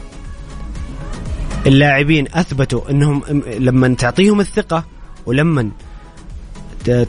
[1.67, 3.23] اللاعبين أثبتوا إنهم
[3.59, 4.83] لما تعطيهم الثقة
[5.25, 5.69] ولما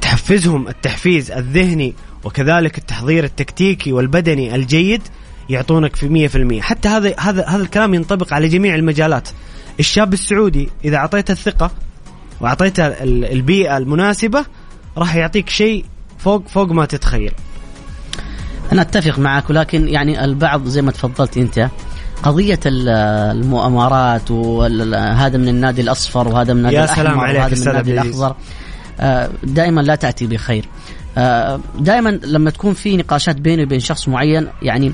[0.01, 5.03] تحفزهم التحفيز الذهني وكذلك التحضير التكتيكي والبدني الجيد
[5.51, 9.29] يعطونك في 100% حتى هذا هذا هذا الكلام ينطبق على جميع المجالات.
[9.81, 11.71] الشاب السعودي إذا أعطيته الثقة
[12.41, 14.45] وأعطيته ال- البيئة المناسبة
[14.99, 15.85] راح يعطيك شيء
[16.19, 17.33] فوق فوق ما تتخيل.
[18.73, 21.69] أنا أتفق معك ولكن يعني البعض زي ما تفضلت أنت
[22.23, 22.89] قضية ال-
[23.39, 27.93] المؤامرات وهذا من النادي الأصفر وهذا من النادي يا الأحمر سلام عليك وهذا من النادي.
[27.93, 28.35] الأخضر.
[29.01, 30.69] آه، دائما لا تأتي بخير.
[31.19, 34.93] آه، دائما لما تكون في نقاشات بيني وبين شخص معين يعني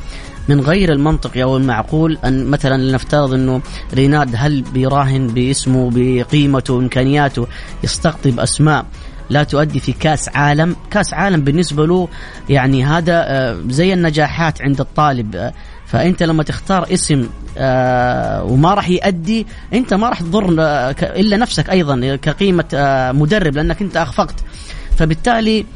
[0.49, 3.61] من غير المنطقي أو المعقول أن مثلا لنفترض إنه
[3.95, 7.47] ريناد هل بيراهن باسمه بقيمته وامكانياته
[7.85, 8.87] يستقطب أسماء.
[9.31, 10.77] لا تؤدي في كاس عالم.
[10.91, 12.09] كاس عالم بالنسبة له
[12.49, 15.37] يعني هذا آه، زي النجاحات عند الطالب.
[15.37, 15.53] آه،
[15.87, 20.49] فأنت لما تختار اسم آه، وما راح يؤدي أنت ما راح تضر
[21.03, 22.64] إلا نفسك أيضا كقيمة
[23.14, 24.45] مدرب لأنك أنت أخفقت.
[24.97, 25.67] فبالتالي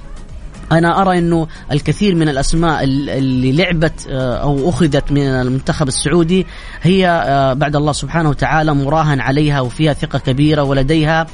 [0.73, 6.47] أنا أرى إنه الكثير من الأسماء ال- اللي لعبت آه، أو أخذت من المنتخب السعودي
[6.83, 11.27] هي آه، بعد الله سبحانه وتعالى مراهن عليها وفيها ثقة كبيرة ولديها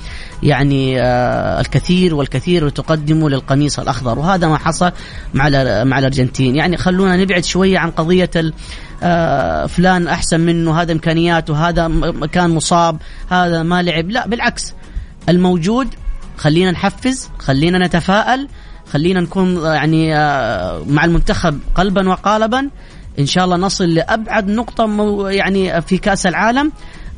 [0.43, 4.19] يعني آه، الكثير والكثير تقدمه للقميص الأخضر.
[4.19, 4.93] وهذا ما حصل
[5.35, 5.49] مع
[5.85, 6.57] مع الأرجنتين.
[6.57, 8.31] يعني خلونا نبعد شوية عن قضية
[9.67, 11.91] فلان أحسن منه هذا إمكانياته هذا
[12.33, 12.99] كان مصاب
[13.31, 14.11] هذا ما لعب.
[14.11, 14.75] لا بالعكس.
[15.29, 15.89] الموجود
[16.37, 18.49] خلينا نحفز خلينا نتفائل
[18.93, 22.69] خلينا نكون آه، يعني آه، مع المنتخب قلبا وقالبا.
[23.19, 24.85] إن شاء الله نصل لأبعد نقطة
[25.31, 26.73] يعني في كأس العالم.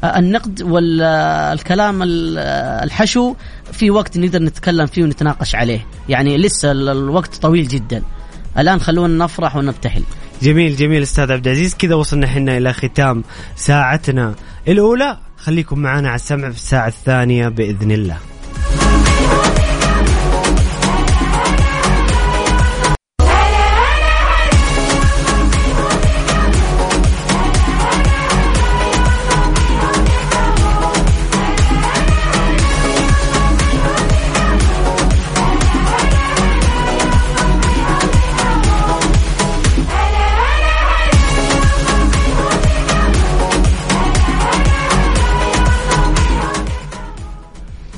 [0.04, 3.34] آه، النقد والكلام الحشو
[3.72, 5.86] في وقت نقدر نتكلم فيه ونتناقش عليه.
[6.08, 8.02] يعني لسه ال- الوقت طويل جدا.
[8.58, 10.02] الآن خلونا نفرح ونبتهل.
[10.42, 11.74] جميل جميل أستاذ عبد العزيز.
[11.74, 13.24] كذا وصلنا إحنا إلى ختام
[13.56, 14.34] ساعتنا
[14.68, 15.18] الأولى.
[15.36, 18.16] خليكم معنا على السمع في الساعة الثانية بإذن الله.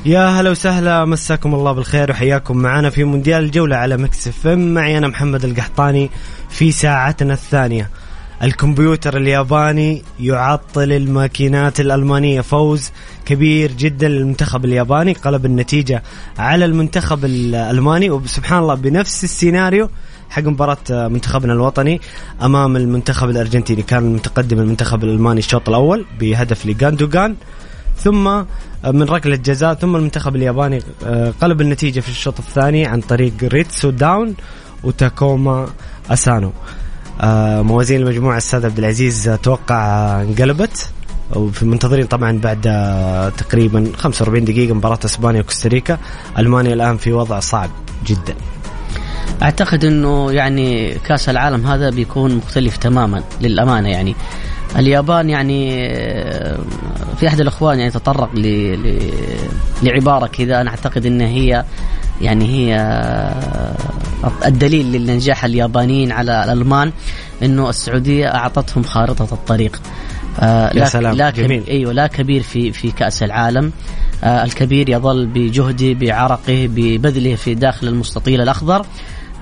[0.06, 4.74] يا هلا وسهلا مساكم الله بالخير وحياكم معنا في مونديال الجولة على مكس اف ام.
[4.74, 6.10] معي أنا محمد القحطاني
[6.50, 7.90] في ساعتنا الثانية.
[8.42, 12.90] الكمبيوتر الياباني يعطل الماكينات الألمانية فوز
[13.26, 16.02] كبير جدا للمنتخب الياباني قلب النتيجة
[16.38, 18.10] على المنتخب الألماني.
[18.10, 19.90] وسبحان الله بنفس السيناريو
[20.30, 22.00] حق مباراة منتخبنا الوطني
[22.42, 23.82] أمام المنتخب الأرجنتيني.
[23.82, 27.36] كان متقدم المنتخب الألماني الشوط الأول بهدف لجوندوجان
[27.96, 28.42] ثم
[28.84, 33.90] من ركلة جزاء ثم المنتخب الياباني آه، قلب النتيجة في الشوط الثاني عن طريق ريتسو
[33.90, 34.34] دوان
[34.84, 35.68] وتاكوما
[36.10, 36.52] أسانو.
[37.20, 40.90] آه، موازين المجموعة الأستاذ عبد العزيز أتوقع آه، انقلبت.
[41.36, 45.98] وفي منتظرين طبعا بعد آه، تقريبا 45 دقيقة مباراة إسبانيا وكوستاريكا.
[46.38, 47.70] ألمانيا الآن في وضع صعب
[48.06, 48.34] جدا.
[49.42, 54.14] أعتقد إنه يعني كأس العالم هذا بيكون مختلف تماما للأمانة يعني.
[54.76, 55.70] اليابان يعني
[57.16, 58.40] في أحد الأخوان يعني تطرق ل...
[58.82, 58.98] ل...
[59.82, 60.60] لعبارة كذا.
[60.60, 61.64] أنا أعتقد إن هي
[62.20, 62.76] يعني هي
[64.46, 66.92] الدليل لنجاح اليابانيين على الألمان
[67.42, 69.80] إنه السعودية أعطتهم خارطة الطريق.
[70.40, 71.46] آه، يا لا- سلام، لا جميل.
[71.62, 73.72] كبير أيوه لا كبير في في كأس العالم.
[74.24, 78.86] آه، الكبير يظل بجهده بعرقه ببذله في داخل المستطيل الأخضر.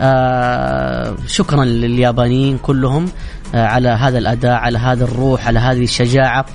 [0.01, 3.09] آه، شكرا لليابانيين كلهم
[3.55, 6.47] آه، على هذا الأداء على هذا الروح على هذه الشجاعة.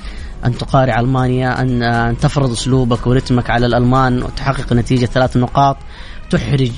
[0.45, 5.77] أن تقارع ألمانيا أن آه، أن تفرض أسلوبك ورتمك على الألمان وتحقق نتيجة ثلاث نقاط
[6.29, 6.71] تحرج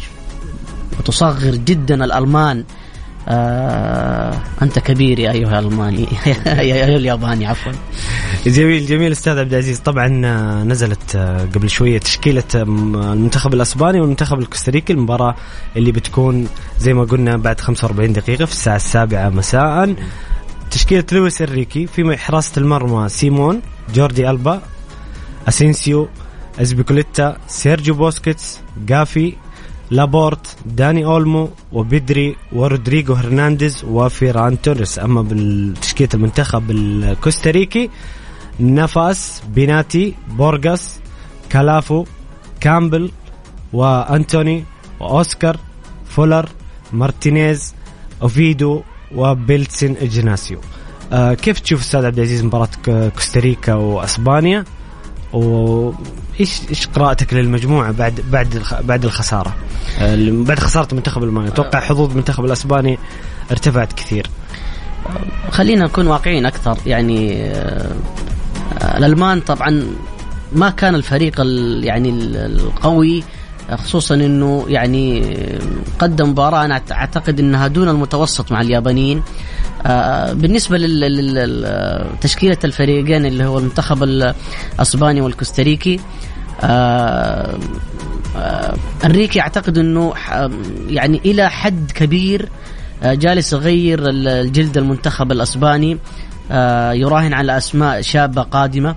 [1.00, 2.64] وتصغر جدا الألمان
[3.28, 6.08] آه أنت كبير يا أيها الالماني
[6.46, 7.72] يا أيها الياباني عفوا.
[8.46, 9.80] جميل جميل أستاذ عبد العزيز.
[9.80, 15.36] طبعا آه، نزلت آه، قبل شوية تشكيلة المنتخب الأسباني والمنتخب الكوستاريكي المباراة
[15.78, 16.48] اللي بتكون
[16.80, 19.96] زي ما قلنا بعد 45 دقيقة في الساعة السابعة مساء.
[20.72, 23.62] تشكيلة لويس إنريكي في حراسة المرمى سيمون
[23.96, 24.62] جوردي ألبا
[25.48, 26.10] أسينسيو
[26.62, 29.34] أزبيكوليتا سيرجيو بوسكيتس جافي
[29.92, 35.00] لابورت داني أولمو وبدري ورودريجو هرنانديز وفيران توريس.
[35.00, 37.90] أما بالتشكيلة المنتخب الكوستاريكي
[38.60, 41.00] نفاس بيناتي بورغاس
[41.50, 42.06] كالافو
[42.60, 43.12] كامبل
[43.74, 44.64] وأنتوني
[45.00, 45.58] وأوسكار
[46.06, 46.50] فولر
[46.94, 47.74] مارتينيز
[48.22, 48.82] أوفيدو
[49.16, 50.60] وبيلتسن إجناسيو.
[51.14, 52.70] آه كيف تشوف أستاذ عبد العزيز مباراة
[53.16, 54.66] كوستاريكا وأسبانيا؟
[55.34, 59.56] وايش إيش قراءتك للمجموعة بعد بعد بعد الخسارة؟
[60.46, 62.98] بعد خسارة المنتخب الالماني أتوقع حظوظ المنتخب الأسباني
[63.52, 64.28] ارتفعت كثير.
[65.52, 66.78] خلينا نكون واقعيين أكثر.
[66.86, 67.92] يعني آه،
[68.98, 69.84] الألمان طبعا
[70.54, 73.24] ما كان الفريق ال- يعني ال- القوي
[73.76, 75.36] خصوصا إنه يعني
[76.00, 79.24] قدم مباراة أنا أعتقد إنها دون المتوسط مع اليابانيين.
[79.86, 86.00] آه، بالنسبة لتشكيله الفريقين اللي هو المنتخب الأسباني والكوستاريكي
[86.62, 87.58] آه،
[88.38, 88.74] آه،
[89.06, 90.14] أنريكي أعتقد إنه
[90.90, 92.50] يعني إلى حد كبير
[93.04, 95.98] جالس يغير ال- الجلد المنتخب الأسباني
[96.92, 98.96] يراهن على أسماء شابة قادمة.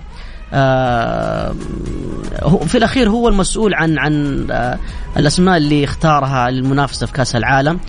[2.67, 4.79] في الأخير هو المسؤول عن عن آه،
[5.17, 7.79] الأسماء اللي اختارها للمنافسه في كأس العالم.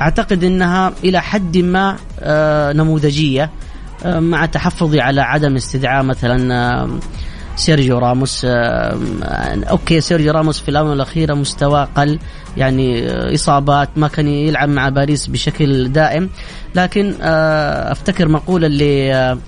[0.00, 3.50] أعتقد إنها إلى حد ما آه، نموذجية
[4.04, 6.88] آه، مع تحفظي على عدم استدعاء مثلا آه،
[7.56, 8.42] سيرجيو راموس.
[8.44, 8.98] آه،
[9.70, 12.18] okay سيرجيو راموس في الاونه الاخيره مستواه قل
[12.56, 16.30] يعني آه، إصابات ما كان يلعب مع باريس بشكل دائم.
[16.74, 19.38] لكن آه، أفتكر مقولة اللي آه، آه،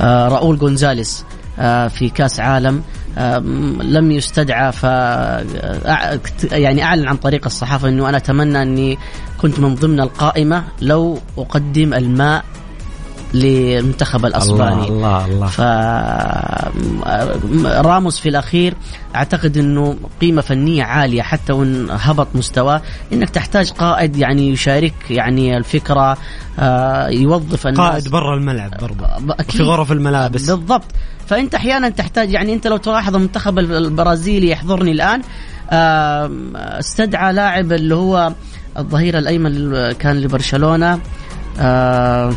[0.00, 1.24] راؤول جونزاليس
[1.58, 2.82] آه، في كاس عالم
[3.18, 3.38] آه،
[3.82, 6.20] لم يستدعى ف آه،
[6.52, 8.98] يعني أعلن عن طريق الصحافة إنه أنا أتمنى أني
[9.38, 12.44] كنت من ضمن القائمة لو أقدم الماء
[13.34, 14.88] للمنتخب الأسباني.
[14.88, 15.26] الله الله.
[15.26, 15.60] الله ف
[17.86, 18.74] راموس في الأخير
[19.16, 22.82] أعتقد إنه قيمة فنية عالية حتى وإن هبط مستواه.
[23.12, 26.16] إنك تحتاج قائد يعني يشارك يعني الفكرة
[26.58, 27.80] آه، يوظف الناس.
[27.80, 29.06] قائد برا الملعب برضه.
[29.42, 30.50] في غرف الملابس.
[30.50, 30.84] بالضبط.
[31.26, 35.22] فأنت أحيانا تحتاج يعني أنت لو تلاحظ المنتخب البرازيلي يحضرني الآن
[36.54, 38.32] استدعى لاعب اللي هو
[38.78, 40.98] الظهير الأيمن كان لبرشلونة
[41.60, 42.32] آه،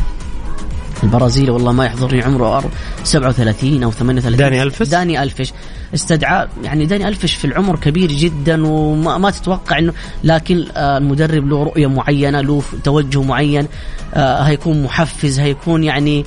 [1.02, 2.64] البرازيلي والله ما يحضرني عمره أر-
[3.04, 5.52] 37 أو 38 داني ألفش؟ داني ألفش.
[5.94, 9.92] استدعى يعني داني ألفش في العمر كبير جدا وما ما تتوقع انه
[10.24, 13.66] لكن آه، المدرب له رؤية معينة له توجه معين
[14.14, 16.24] آه، هيكون محفز هيكون يعني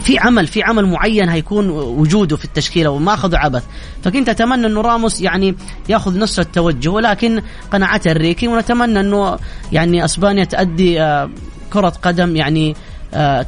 [0.00, 3.62] في عمل في عمل معين هيكون وجوده في التشكيلة وما اخذوا عبث.
[4.04, 5.54] فكنت أتمنى إنه راموس يعني
[5.88, 9.38] ياخذ نفس التوجه ولكن قناعات الريكي ونتمنى إنه
[9.72, 11.30] يعني أسبانيا تؤدي آه،
[11.72, 12.76] كرة قدم يعني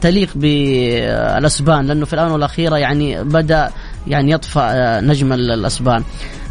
[0.00, 3.70] تليق بالأسبان لأنه في الآونة الأخيرة يعني بدأ
[4.06, 6.02] يعني يطفى آه، نجم ال- الأسبان.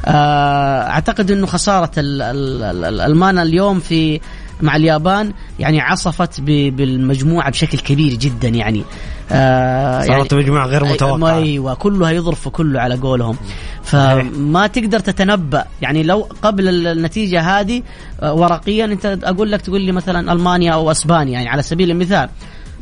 [0.06, 4.19] آه، أعتقد إنه خسارة ال- ال- ال- الألمان اليوم في
[4.62, 8.84] مع اليابان يعني عصفت بالمجموعة بشكل كبير جدا يعني.
[9.32, 11.38] آه صارت مجموعة غير أي- متوقعة.
[11.38, 13.38] أيوه كله هيضرب في كله على قولهم.
[13.84, 15.65] فما تقدر تتنبأ.
[15.82, 17.84] يعني لو قبل ال- النتيجة هذه
[18.21, 22.30] آه، ورقيا أنت أقول لك تقول لي مثلا ألمانيا أو أسبانيا يعني على سبيل المثال.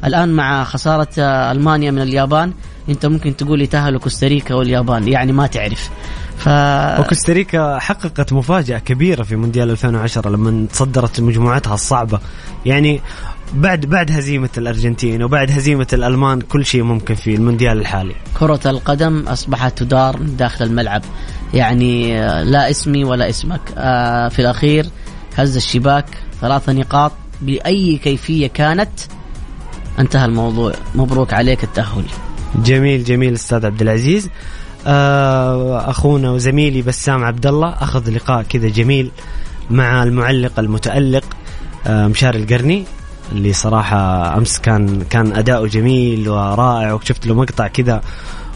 [0.06, 2.54] الآن مع خسارة آه، ألمانيا من اليابان
[2.90, 5.90] أنت ممكن تقول يتاهلوا كوستاريكا واليابان يعني ما تعرف.
[6.38, 6.50] ف
[7.00, 12.20] وكوستاريكا حققت مفاجأة كبيرة في مونديال 2010 لما تصدرت مجموعتها الصعبة.
[12.66, 13.02] يعني
[13.54, 18.16] بعد بعد هزيمة الأرجنتين وبعد هزيمة الألمان كل شيء ممكن في المونديال الحالي.
[18.40, 21.02] كرة القدم أصبحت تدار داخل الملعب.
[21.54, 23.62] يعني آه، لا اسمي ولا اسمك.
[23.78, 24.86] آه، في الأخير
[25.36, 26.06] هز الشباك
[26.42, 28.90] ثلاثة نقاط بأي كيفية كانت.
[30.00, 30.74] انتهى الموضوع.
[30.96, 32.04] مبروك عليك التأهل.
[32.56, 34.30] جميل جميل أستاذ عبد العزيز.
[34.88, 39.12] آه، أخونا وزميلي بسام عبد الله أخذ لقاء كذا جميل
[39.70, 41.24] مع المعلق المتألق
[41.88, 42.86] آه، مشاري القرني
[43.32, 48.02] اللي صراحة أمس كان كان أداؤه جميل ورائع وشفت له مقطع كذا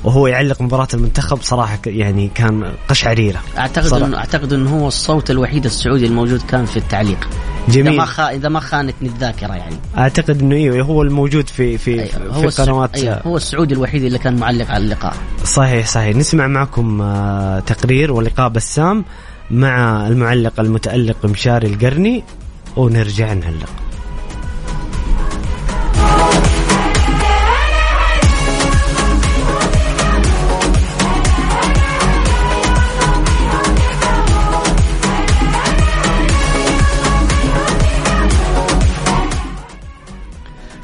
[0.04, 4.06] وهو يعلق مباراة المنتخب صراحة ك- يعني كان قشعريرة أعتقد صراحة.
[4.06, 7.30] انه أعتقد إنه هو الصوت الوحيد السعودي الموجود كان في التعليق
[7.68, 8.30] إذا جميل ما خا...
[8.30, 12.42] إذا ما خانتني الذاكرة يعني أعتقد إنه أيوه هو الموجود في في أيوة.
[12.42, 13.22] في السع- قنوات أيوة.
[13.26, 15.14] هو السعودي الوحيد اللي كان معلق على اللقاء
[15.46, 19.06] صحيح صحيح نسمع معكم آه، تقرير ولقاء بسام
[19.52, 22.24] مع المعلق المتألق مشاري القرني
[22.78, 23.70] ونرجع نعلق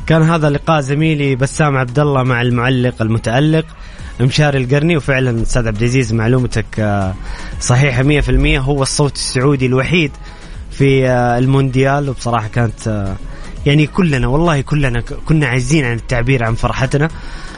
[0.10, 3.66] كان هذا لقاء زميلي بسام عبد الله مع المعلق المتألق
[4.22, 7.14] مشاري القرني وفعلا أستاذ عبد العزيز معلومتك آه،
[7.62, 10.12] صحيحة 100% هو الصوت السعودي الوحيد
[10.72, 13.16] في آه، المونديال وبصراحة كانت آه،
[13.66, 17.10] يعني كلنا والله كلنا كنا عايزين عن التعبير عن فرحتنا.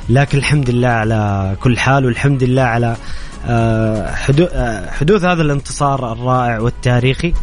[0.09, 2.95] لكن الحمد لله على كل حال والحمد لله على
[4.15, 4.49] حدو-
[4.91, 7.33] حدوث هذا الانتصار الرائع والتاريخي.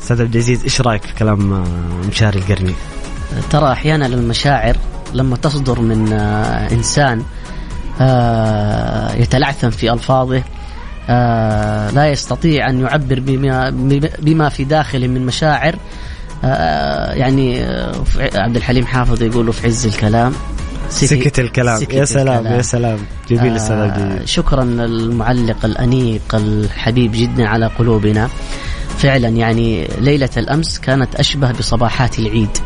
[0.00, 1.64] أستاذ عبد العزيز إيش رأيك في كلام
[2.08, 2.74] مشاري القرني؟
[3.50, 4.76] ترى أحيانا المشاعر
[5.14, 7.22] لما تصدر من آه، إنسان
[8.00, 10.42] آه، يتلعثم في ألفاظه
[11.08, 13.70] آه، لا يستطيع أن يعبر بما
[14.18, 15.76] بما في داخله من مشاعر
[17.12, 17.62] يعني
[18.34, 20.32] عبد الحليم حافظ يقول في عز الكلام
[20.88, 22.56] سكت الكلام سكت يا سلام الكلام.
[22.56, 22.98] يا سلام
[23.30, 24.28] جميل آه، عبد الجليل.
[24.28, 28.28] شكرا المعلق الأنيق الحبيب جدا على قلوبنا
[28.98, 32.58] فعلا يعني ليلة الأمس كانت أشبه بصباحات العيد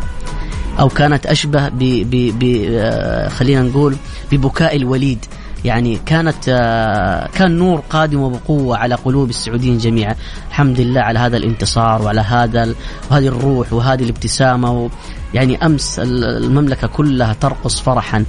[0.80, 3.96] أو كانت أشبه ب, ب, ب آه، خلينا نقول
[4.32, 5.24] ببكاء الوليد.
[5.64, 10.14] يعني كانت آه، كان نور قادم وبقوة على قلوب السعوديين جميعا.
[10.48, 12.74] الحمد لله على هذا الانتصار وعلى هذا
[13.10, 14.88] وهذه الروح وهذه الابتسامة و
[15.34, 18.24] يعني أمس ال- المملكة كلها ترقص فرحا.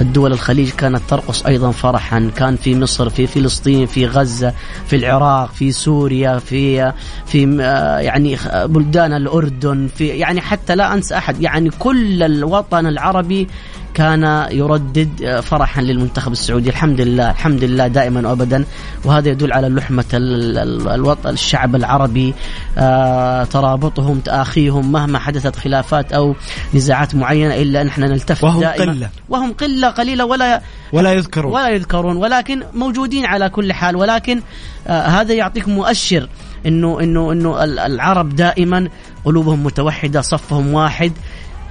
[0.00, 2.30] الدول الخليج كانت ترقص أيضا فرحا.
[2.36, 4.52] كان في مصر في فلسطين في غزة
[4.86, 6.92] في العراق في سوريا في
[7.26, 11.42] في آه، يعني بلدان الأردن في يعني حتى لا أنسى أحد.
[11.42, 13.48] يعني كل الوطن العربي
[13.94, 16.70] كان يردد آه، فرحا للمنتخب السعودي.
[16.70, 18.64] الحمد لله الحمد لله دائما وابدا.
[19.04, 22.34] وهذا يدل على لحمة ال- ال- الوطن الشعب العربي.
[22.78, 26.34] آه، ترابطهم تآخيهم مهما حدثت خلافات أو
[26.74, 28.92] نزاعات معينة إلا ان إحنا نلتفت وهم دائما.
[28.92, 29.08] قلة.
[29.28, 31.52] وهم قلة قليلة ولا ولا يذكرون.
[31.52, 32.16] ولا يذكرون.
[32.16, 33.96] ولكن موجودين على كل حال.
[33.96, 34.40] ولكن
[34.86, 36.28] آه هذا يعطيك مؤشر
[36.66, 38.88] إنه إنه إنه ال- العرب دائما
[39.24, 41.12] قلوبهم متوحدة صفهم واحد.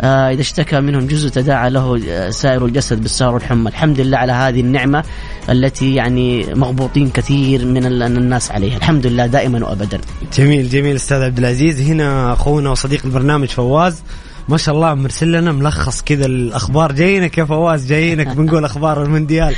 [0.02, 3.70] آه إذا اشتكى منهم جزء تداعى له آه، سائر الجسد بالسهر والحمى.
[3.70, 5.04] الحمد لله على هذه النعمة
[5.50, 8.78] التي يعني مغبوطين كثير من ال- الناس عليها.
[8.78, 10.02] الحمد لله دائما وأبدا.
[10.38, 11.82] جميل جميل أستاذ عبد العزيز.
[11.82, 14.02] هنا أخونا وصديق البرنامج فواز.
[14.50, 16.92] ما شاء الله مرسل لنا ملخص كذا الأخبار.
[16.92, 19.56] جايينك يا فواز جايينك بنقول أخبار المونديال.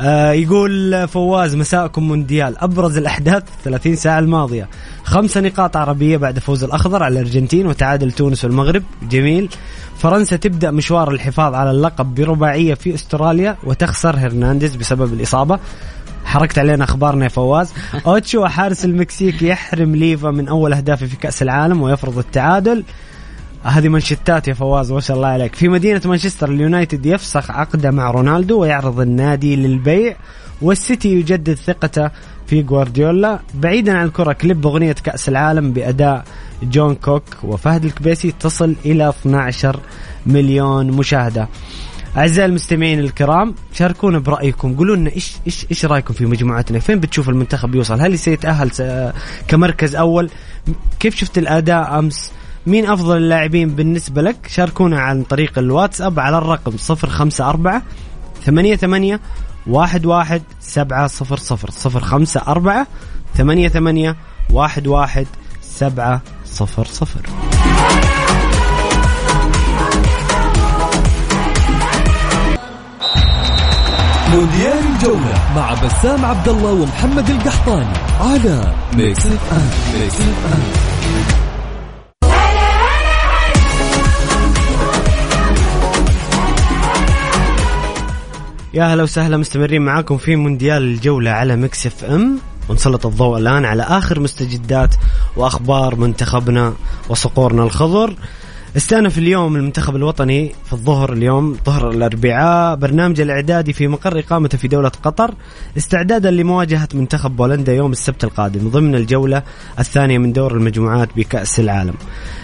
[0.00, 2.58] آه يقول فواز مساءكم مونديال.
[2.58, 4.68] أبرز الأحداث 30 ساعة الماضية.
[5.04, 8.82] خمسة نقاط عربية بعد فوز الأخضر على الأرجنتين وتعادل تونس والمغرب.
[9.10, 9.48] جميل.
[9.98, 15.58] فرنسا تبدأ مشوار الحفاظ على اللقب برباعية في أستراليا وتخسر هرنانديز بسبب الإصابة.
[16.24, 17.72] حركت علينا أخبارنا يا فواز.
[18.06, 22.84] أوتشو حارس المكسيك يحرم ليفا من أول أهدافه في كأس العالم ويفرض التعادل.
[23.62, 25.54] هذه مانشيتات يا فواز ما شاء الله عليك.
[25.54, 30.16] في مدينة مانشستر اليونايتد يفسخ عقده مع رونالدو ويعرض النادي للبيع
[30.62, 32.10] والسيتي يجدد ثقته
[32.46, 36.24] في جوارديولا بعيدا عن الكرة كليب أغنية كأس العالم بأداء
[36.62, 39.80] جونغ كوك وفهد الكبيسي تصل إلى 12
[40.26, 41.48] مليون مشاهدة.
[42.16, 44.76] أعزائي المستمعين الكرام شاركونا برأيكم.
[44.76, 48.70] قولوا لنا إيش إيش إيش رأيكم في مجموعتنا؟ فين بتشوف المنتخب يوصل؟ هل سيتأهل
[49.48, 50.30] كمركز أول؟
[51.00, 52.32] كيف شفت الأداء أمس؟
[52.68, 57.82] مين أفضل اللاعبين بالنسبة لك؟ شاركونا عن طريق الواتساب على الرقم 054
[58.44, 59.20] ثمانية ثمانية
[59.66, 62.86] واحد واحد سبعة صفر صفر صفر خمسة أربعة
[63.34, 64.16] ثمانية ثمانية
[64.50, 65.26] واحد واحد
[65.62, 67.20] سبعة صفر صفر
[74.32, 80.87] مونديال الجولة مع بسام عبد الله ومحمد القحطاني على Mix FM Mix FM
[88.78, 92.38] يا هلا وسهلا مستمرين معاكم في مونديال الجولة على Mix FM.
[92.68, 94.94] ونسلط الضوء الآن على آخر مستجدات
[95.36, 96.74] وأخبار منتخبنا
[97.08, 98.14] وصقورنا الخضر.
[98.76, 102.76] استأنف اليوم المنتخب الوطني في الظهر اليوم ظهر الأربعاء.
[102.76, 105.34] برنامج الإعدادي في مقر إقامته في دولة قطر.
[105.76, 109.42] استعدادا لمواجهة منتخب بولندا يوم السبت القادم ضمن الجولة
[109.78, 111.94] الثانية من دور المجموعات بكأس العالم.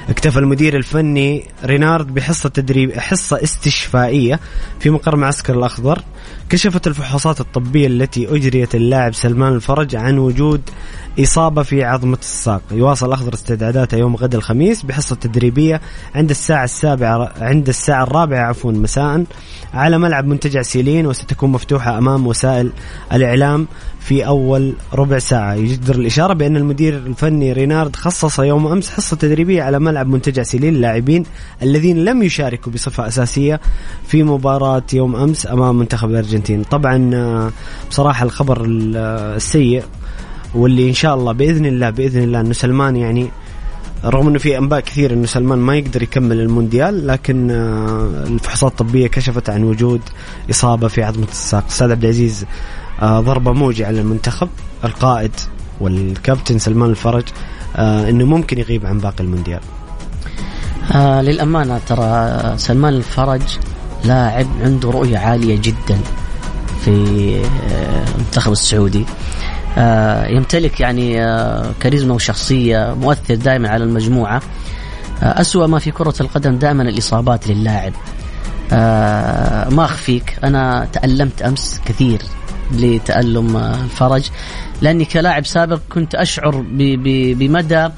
[0.09, 4.41] اكتفى المدير الفني رينارد بحصة تدريب حصة استشفائية
[4.81, 6.03] في مقر معسكر الأخضر.
[6.49, 10.61] كشفت الفحوصات الطبية التي أجريت اللاعب سلمان الفرج عن وجود
[11.21, 12.63] إصابة في عظمة الساق.
[12.73, 15.81] يواصل الأخضر استعداداته يوم غد الخميس بحصة تدريبية
[16.15, 19.25] عند الساعة السابعة عند الساعة الرابعة عفوا مساء
[19.75, 22.73] على ملعب منتجع سيلين وستكون مفتوحة أمام وسائل
[23.13, 23.67] الإعلام.
[24.05, 25.55] في أول ربع ساعة.
[25.55, 30.75] يجدر الإشارة بأن المدير الفني رينارد خصص يوم أمس حصة تدريبية على ملعب منتجع سيلين
[30.75, 31.25] للاعبين
[31.63, 33.61] الذين لم يشاركوا بصفة أساسية
[34.07, 36.63] في مباراة يوم أمس أمام منتخب الأرجنتين.
[36.63, 37.53] طبعا آه،
[37.91, 39.83] بصراحة الخبر ال- آه، السيء
[40.55, 43.29] واللي إن شاء الله بإذن الله بإذن الله إنه سلمان يعني
[44.05, 49.07] رغم إنه في أنباء كثير إنه سلمان ما يقدر يكمل المونديال لكن آه، الفحوصات الطبية
[49.07, 50.01] كشفت عن وجود
[50.51, 51.65] إصابة في عظمة الساق.
[51.67, 52.47] أستاذ عبد العزيز
[53.03, 54.49] ضربة موجعة للمنتخب
[54.85, 55.33] القائد
[55.81, 57.25] والكابتن سلمان الفرج
[57.77, 59.61] آه، إنه ممكن يغيب عن باقي المونديال.
[60.95, 63.43] آه للأمانة ترى سلمان الفرج
[64.05, 65.99] لاعب عنده رؤية عالية جدا
[66.85, 66.91] في
[67.71, 69.05] آه، المنتخب السعودي.
[69.79, 74.43] آه يمتلك يعني آه كاريزما وشخصية مؤثر دائما على المجموعة.
[75.23, 77.93] آه أسوأ ما في كرة القدم دائما الإصابات للاعب.
[78.73, 82.23] آه ما أخفيك أنا تألمت أمس كثير.
[82.75, 84.31] لتألم الفرج
[84.83, 87.89] لأني كلاعب سابق كنت أشعر بمدى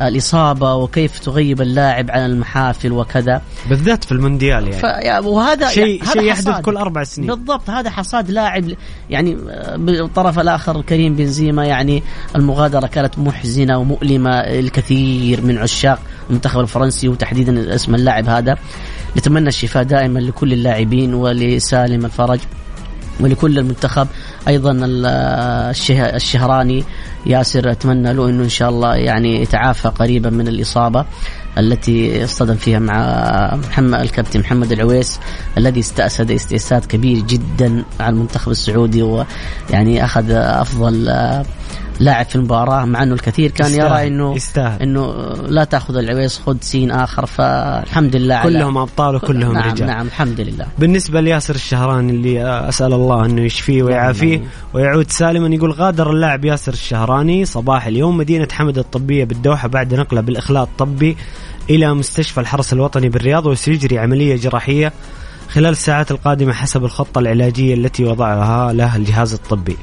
[0.00, 3.42] الإصابة وكيف تغيب اللاعب عن المحافل وكذا.
[3.70, 5.22] بالذات في المونديال يعني.
[5.22, 5.26] ف...
[5.26, 6.60] وهذا شيء شيء يحدث.
[6.60, 7.28] كل أربع سنين.
[7.28, 8.64] بالضبط هذا حصاد لاعب
[9.10, 9.36] يعني
[9.76, 12.02] بالطرف الآخر كريم بنزيما يعني
[12.36, 15.98] المغادرة كانت محزنة ومؤلمة الكثير من عشاق
[16.30, 18.56] المنتخب الفرنسي وتحديدا اسم اللاعب هذا.
[19.16, 22.40] نتمنى الشفاء دائما لكل اللاعبين ولسالم الفرج.
[23.20, 24.08] ولكل المنتخب
[24.48, 25.06] أيضا ال-
[25.70, 26.84] الشه- الشهراني.
[27.26, 31.04] ياسر أتمنى له إنه إن شاء الله يعني يتعافى قريبا من الإصابة
[31.58, 32.96] التي اصطدم فيها مع
[33.56, 35.20] محمد الكابتن محمد العويس
[35.58, 41.08] الذي استأسد استئساد كبير جدا على المنتخب السعودي ويعني أخذ أفضل
[42.00, 44.82] لاعب في المباراة مع إنه الكثير كان يستاهل، يرى إنه يستاهل.
[44.82, 45.12] إنه
[45.48, 50.06] لا تأخذ العويس خذ سين آخر فالحمد لله على- كلهم أبطال وكلهم نعم رجال نعم
[50.06, 54.46] الحمد لله بالنسبة لياسر الشهراني اللي أسأل الله أنه يشفيه ويعافيه نعم.
[54.74, 60.20] ويعود سالما يقول غادر اللاعب ياسر الشهراني صباح اليوم مدينة حمد الطبية بالدوحة بعد نقلة
[60.20, 61.16] بالإخلاء الطبي
[61.70, 64.92] إلى مستشفى الحرس الوطني بالرياض وسيجري عملية جراحية
[65.50, 69.76] خلال الساعات القادمة حسب الخطة العلاجية التي وضعها له الجهاز الطبي.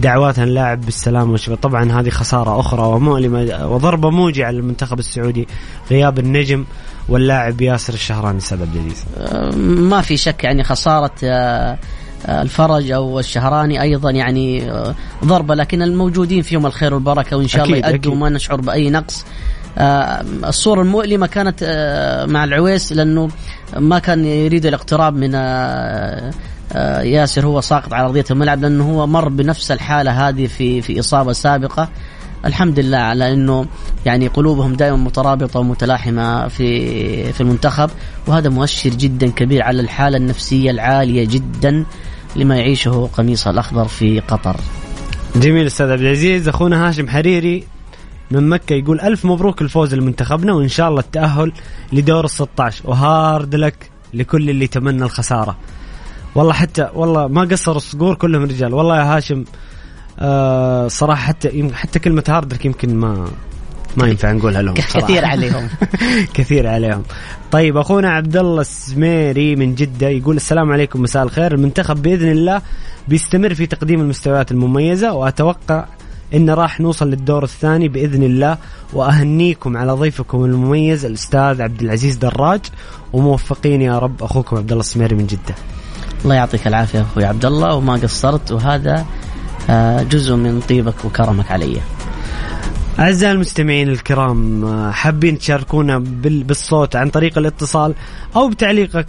[0.00, 1.56] دعواتنا اللاعب بالسلامة والشفاء.
[1.56, 5.48] طبعا هذه خسارة أخرى ومؤلمة وضربة موجعة للمنتخب السعودي
[5.90, 6.64] غياب النجم
[7.08, 8.96] واللاعب ياسر الشهراني سبب جديد.
[9.68, 11.78] ما في شك يعني خسارة آه،
[12.26, 14.94] آه، الفرج أو الشهراني أيضا يعني آه،
[15.24, 18.06] ضربة لكن الموجودين فيهم الخير والبركة وإن شاء الله أكيد.
[18.06, 19.24] وما نشعر بأي نقص.
[19.78, 23.28] الصورة المؤلمة كانت آه، مع العويس لأنه
[23.76, 26.30] ما كان يريد الاقتراب من آه،
[26.72, 31.00] آه، ياسر هو ساقط على أرضية الملعب لأنه هو مر بنفس الحالة هذه في في
[31.00, 31.88] إصابة سابقة
[32.44, 33.66] الحمد لله على إنه
[34.06, 37.90] يعني قلوبهم دائما مترابطة ومتلاحمة في في المنتخب
[38.26, 41.84] وهذا مؤشر جدا كبير على الحالة النفسية العالية جدا
[42.36, 44.56] لما يعيشه قميص الأخضر في قطر.
[45.36, 47.64] جميل أستاذ عبد العزيز أخونا هاشم حريري
[48.30, 51.52] من مكة يقول ألف مبروك الفوز لمنتخبنا وإن شاء الله التأهل
[51.92, 55.56] لدور ال 16 وهارد لك لكل اللي تمنى الخسارة.
[56.34, 58.74] والله حتى والله ما قصروا الصقور كلهم رجال.
[58.74, 59.44] والله يا هاشم
[60.18, 63.28] آه صراحة حتى حتى كلمة hard luck يمكن ما
[63.96, 65.00] ما ينفع نقولها لهم بصراحة.
[65.00, 65.68] كثير عليهم.
[66.34, 67.02] كثير عليهم.
[67.52, 71.54] طيب أخونا عبد الله السميري من جدة يقول السلام عليكم مساء الخير.
[71.54, 72.62] المنتخب بإذن الله
[73.08, 75.84] بيستمر في تقديم المستويات المميزة وأتوقع
[76.34, 78.58] إن راح نوصل للدور الثاني بإذن الله
[78.92, 82.60] وأهنيكم على ضيفكم المميز الأستاذ عبد العزيز دراج
[83.12, 85.54] وموفقين يا رب أخوكم عبد الله السميري من جدة
[86.24, 89.06] الله يعطيك العافية أخوي عبد الله وما قصرت وهذا
[89.70, 91.76] آه، جزء من طيبك وكرمك علي.
[92.98, 97.94] أعزائي المستمعين الكرام آه، حابين تشاركونا بال- بالصوت عن طريق الاتصال
[98.36, 99.06] أو بتعليقك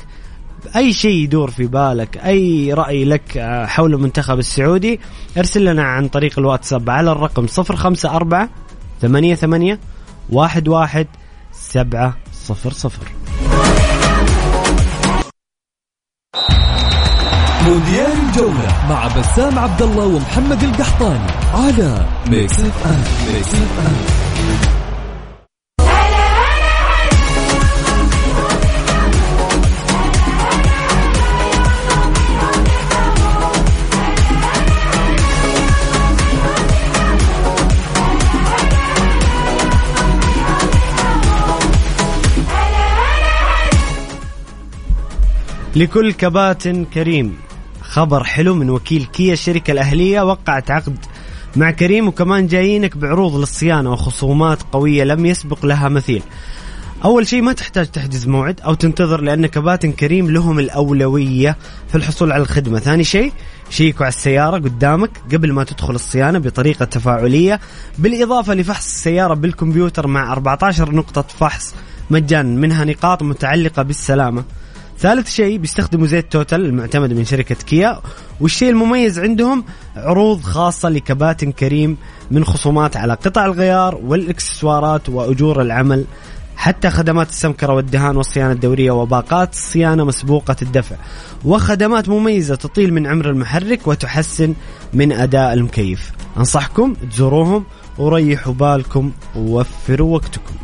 [0.76, 5.00] أي شيء يدور في بالك أي رأي لك آه، حول المنتخب السعودي
[5.38, 8.50] ارسل لنا عن طريق الواتساب على الرقم 054
[9.02, 9.78] 88
[10.38, 11.06] 11
[11.52, 12.14] 700
[17.66, 24.25] مونديال الجولة مع بسام عبد الله ومحمد القحطاني على Mix FM Mix F
[45.76, 47.38] لكل كباتن كريم.
[47.82, 50.98] خبر حلو من وكيل كيا الشركة الأهلية وقعت عقد
[51.56, 56.24] مع كريم وكمان جايينك بعروض للصيانة وخصومات قوية لم يسبق لها مثيل.
[57.06, 61.58] أول شيء ما تحتاج تحجز موعد أو تنتظر لأن كباتن كريم لهم الأولوية
[61.88, 62.80] في الحصول على الخدمة.
[62.80, 63.32] ثاني شيء
[63.70, 67.60] شيكوا على السيارة قدامك قبل ما تدخل الصيانة بطريقة تفاعلية.
[67.98, 71.76] بالإضافة لفحص السيارة بالكمبيوتر مع 14 نقطة فحص
[72.10, 74.44] مجانا منها نقاط متعلقة بالسلامة.
[75.00, 78.00] ثالث شيء بيستخدموا زيت توتال المعتمد من شركة كيا
[78.40, 79.64] والشيء المميز عندهم
[79.96, 81.98] عروض خاصة لكباتن كريم
[82.32, 86.06] من خصومات على قطع الغيار والإكسسوارات وأجور العمل
[86.58, 90.96] حتى خدمات السمكرة والدهان والصيانة الدورية وباقات الصيانة مسبوقة الدفع
[91.46, 94.54] وخدمات مميزة تطيل من عمر المحرك وتحسن
[94.94, 96.12] من أداء المكيف.
[96.38, 97.64] أنصحكم تزوروهم
[97.98, 100.56] وريحوا بالكم ووفروا وقتكم.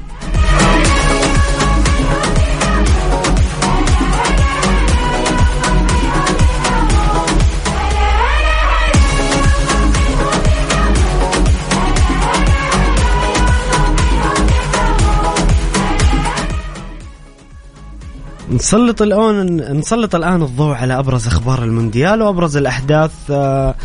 [18.52, 23.12] نسلط الآن نسلط الآن الضوء على أبرز أخبار المونديال وأبرز الأحداث.
[23.30, 23.76] آه،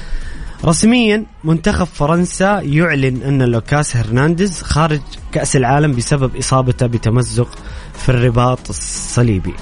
[0.65, 5.01] رسميا منتخب فرنسا يعلن أن لوكاس هرنانديز خارج
[5.33, 7.49] كأس العالم بسبب إصابته بتمزق
[7.95, 9.55] في الرباط الصليبي.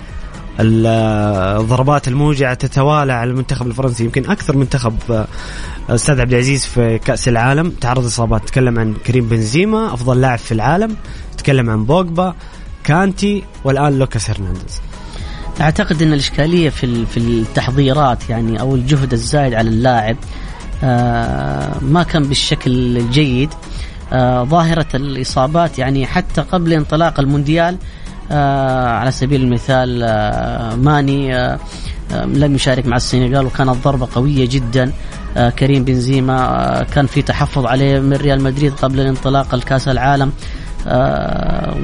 [0.61, 4.05] الضربات الموجعة تتوالى على المنتخب الفرنسي.
[4.05, 5.26] يمكن أكثر منتخب آه،
[5.88, 7.70] أستاذ عبد العزيز في كأس العالم.
[7.70, 10.96] تعرض اصابات تكلم عن كريم بنزيما أفضل لاعب في العالم.
[11.38, 12.34] تكلم عن بوجبا
[12.84, 14.80] كانتي والآن لوكاس هرنانديز.
[15.61, 20.16] أعتقد إن الإشكالية في في التحضيرات يعني أو الجهد الزايد على اللاعب
[20.84, 23.50] آه، ما كان بالشكل الجيد.
[24.12, 27.76] آه، ظاهرة الإصابات يعني حتى قبل انطلاق المونديال
[28.30, 30.00] آه، على سبيل المثال
[30.84, 31.34] ماني
[32.24, 34.92] لم يشارك مع السنغال وكانت ضربه قوية جدا.
[35.59, 40.32] كريم بنزيما كان في تحفظ عليه من ريال مدريد قبل الانطلاق الكاس العالم.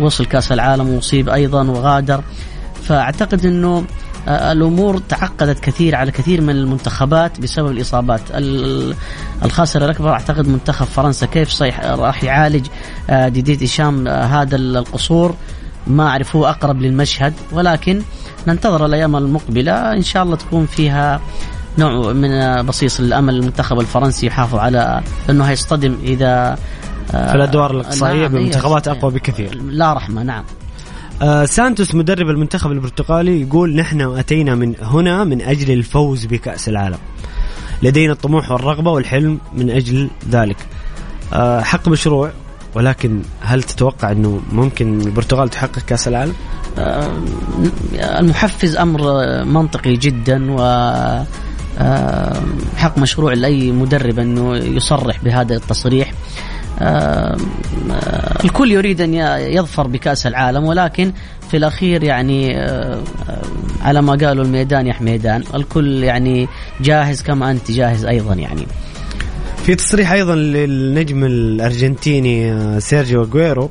[0.01, 2.23] وصل كاس العالم وأصيب أيضا وغادر.
[2.91, 3.85] فأعتقد إنه
[4.29, 8.21] آه، الأمور تعقدت كثير على كثير من المنتخبات بسبب الإصابات.
[8.31, 8.95] ال-
[9.45, 11.27] الخاسر الأكبر أعتقد منتخب فرنسا.
[11.27, 12.67] كيف صيح راح يعالج
[13.11, 15.35] آه، ديدي ديشام آه، هذا القصور؟
[15.87, 17.33] ما أعرف هو أقرب للمشهد.
[17.53, 18.03] ولكن
[18.47, 19.93] ننتظر الأيام المقبلة.
[19.93, 21.21] إن شاء الله تكون فيها
[21.79, 26.59] نوع من بصيص الأمل المنتخب الفرنسي يحافظ على إنه هيصطدم إذا
[27.11, 29.63] في الادوار الاقصائيه نعم، بمنتخبات أقوى بكثير.
[29.63, 30.45] لا رحمة نعم.
[31.23, 36.99] آه سانتوس مدرب المنتخب البرتقالي يقول نحن أتينا من هنا من أجل الفوز بكأس العالم.
[37.83, 40.57] لدينا الطموح والرغبة والحلم من أجل ذلك.
[41.33, 42.31] آه حق مشروع
[42.75, 46.35] ولكن هل تتوقع إنه ممكن البرتغال تحقق كأس العالم؟
[46.79, 47.11] آه،
[48.19, 49.01] المحفز أمر
[49.45, 50.61] منطقي جدا و
[51.79, 52.37] آه،
[52.77, 56.13] حق مشروع لأي مدرب إنه يصرح بهذا التصريح.
[58.45, 59.15] الكل يريد أن
[59.55, 61.13] يظفر بكأس العالم ولكن
[61.51, 62.57] في الأخير يعني
[63.83, 66.49] على ما قالوا الميدان يا حميدان الكل يعني
[66.81, 68.67] جاهز كما أنت جاهز أيضا يعني.
[69.65, 73.71] في تصريح أيضا للنجم الأرجنتيني آه، سيرجيو أغويرو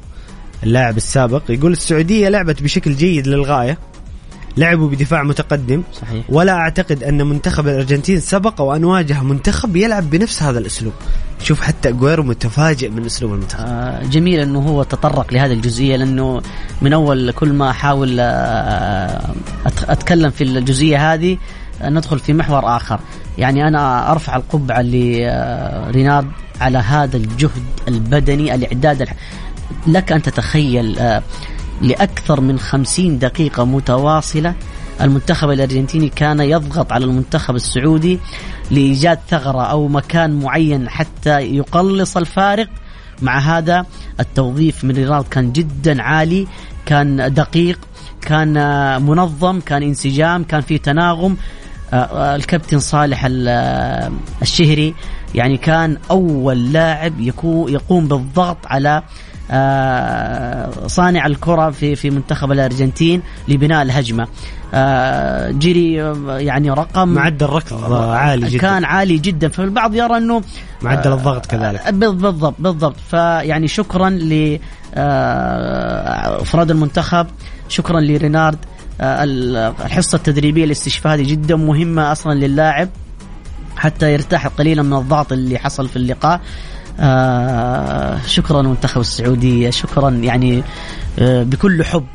[0.64, 3.78] اللاعب السابق يقول السعودية لعبت بشكل جيد للغاية.
[4.58, 5.84] لعبوا بدفاع متقدم.
[6.02, 6.26] صحيح.
[6.30, 10.94] ولا أعتقد أن منتخب الأرجنتين سبق وأن واجه منتخب يلعب بنفس هذا الأسلوب.
[11.44, 13.66] شوف حتى اغويرو متفاجئ من أسلوب المنتخب.
[13.68, 16.42] آه، جميل أنه هو تطرق لهذه الجزئية لأنه
[16.82, 19.34] من أول كل ما احاول آه،
[19.66, 21.38] أتكلم في الجزئية هذه
[21.82, 23.00] آه، ندخل في محور آخر.
[23.38, 26.32] يعني أنا أرفع القبعة لرينارد
[26.62, 29.08] على هذا الجهد البدني الإعداد
[29.88, 31.24] لك أن تتخيل آه،
[31.82, 34.54] لأكثر من خمسين دقيقة متواصلة.
[35.02, 38.20] المنتخب الأرجنتيني كان يضغط على المنتخب السعودي
[38.72, 42.68] لإيجاد ثغرة أو مكان معين حتى يقلص الفارق.
[43.22, 43.86] مع هذا
[44.20, 46.48] التوظيف من رينارد كان جدا عالي
[46.86, 47.80] كان دقيق
[48.22, 48.54] كان
[49.02, 51.38] منظم كان انسجام كان في تناغم.
[51.94, 54.12] آه، آه، الكابتن صالح ال- آه،
[54.42, 54.94] الشهري
[55.36, 59.04] يعني كان أول لاعب يقوم بالضغط على
[60.88, 64.28] صانع الكرة في في منتخب الأرجنتين لبناء الهجمة.
[64.74, 68.60] آه، جري آه، يعني رقم معدل ركض آه، عالي جدا.
[68.62, 69.48] كان عالي جدا.
[69.48, 70.42] فالبعض يرى أنه
[70.82, 71.80] معدل الضغط كذلك.
[71.80, 72.96] آه، بال- بالضبط بالضبط.
[73.12, 74.60] فيعني شكرا ل
[74.96, 77.28] آه، أفراد المنتخب
[77.70, 78.58] شكرا لرينارد.
[79.02, 82.90] آه، ال- الحصة التدريبية الاستشفاء هذه جدا مهمة أصلا للاعب
[83.76, 86.42] حتى يرتاح قليلا من الضغط اللي حصل في اللقاء.
[87.00, 90.64] آه شكرا منتخب السعوديه شكرا يعني
[91.20, 92.06] آه بكل حب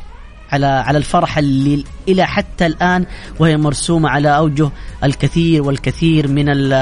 [0.53, 3.07] على على الفرحه اللي إلى حتى الآن
[3.39, 4.71] وهي مرسومة على أوجه
[5.05, 6.73] الكثير والكثير من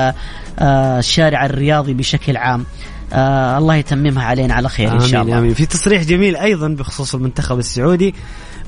[0.58, 2.64] آه، الشارع الرياضي بشكل عام.
[3.12, 5.38] آه الله يتممها علينا على خير إن شاء آمين الله.
[5.38, 5.54] آمين.
[5.54, 8.14] في تصريح جميل أيضا بخصوص المنتخب السعودي.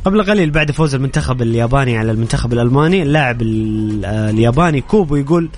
[0.04, 5.48] قبل قليل بعد فوز المنتخب الياباني على المنتخب الألماني اللاعب ال- الياباني كوبو يقول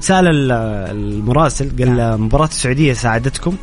[0.00, 0.52] سأل ال-
[0.96, 3.56] المراسل قال له مباراة السعودية ساعدتكم.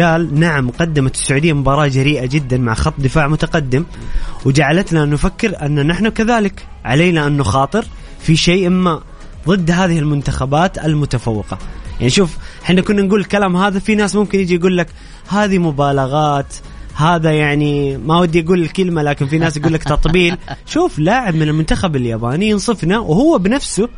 [0.00, 3.84] قال نعم قدمت السعودية مباراة جريئة جدا مع خط دفاع متقدم
[4.44, 7.84] وجعلتنا نفكر أن نحن كذلك علينا أن نخاطر
[8.20, 9.00] في شيء ما
[9.48, 11.58] ضد هذه المنتخبات المتفوقة.
[12.00, 14.86] يعني شوف إحنا كنا نقول الكلام هذا في ناس ممكن يجي يقول لك
[15.28, 16.54] هذه مبالغات
[16.96, 20.36] هذا يعني ما ودي أقول الكلمة لكن في ناس يقول لك تطبيل.
[20.66, 23.88] شوف لاعب من المنتخب الياباني ينصفنا وهو بنفسه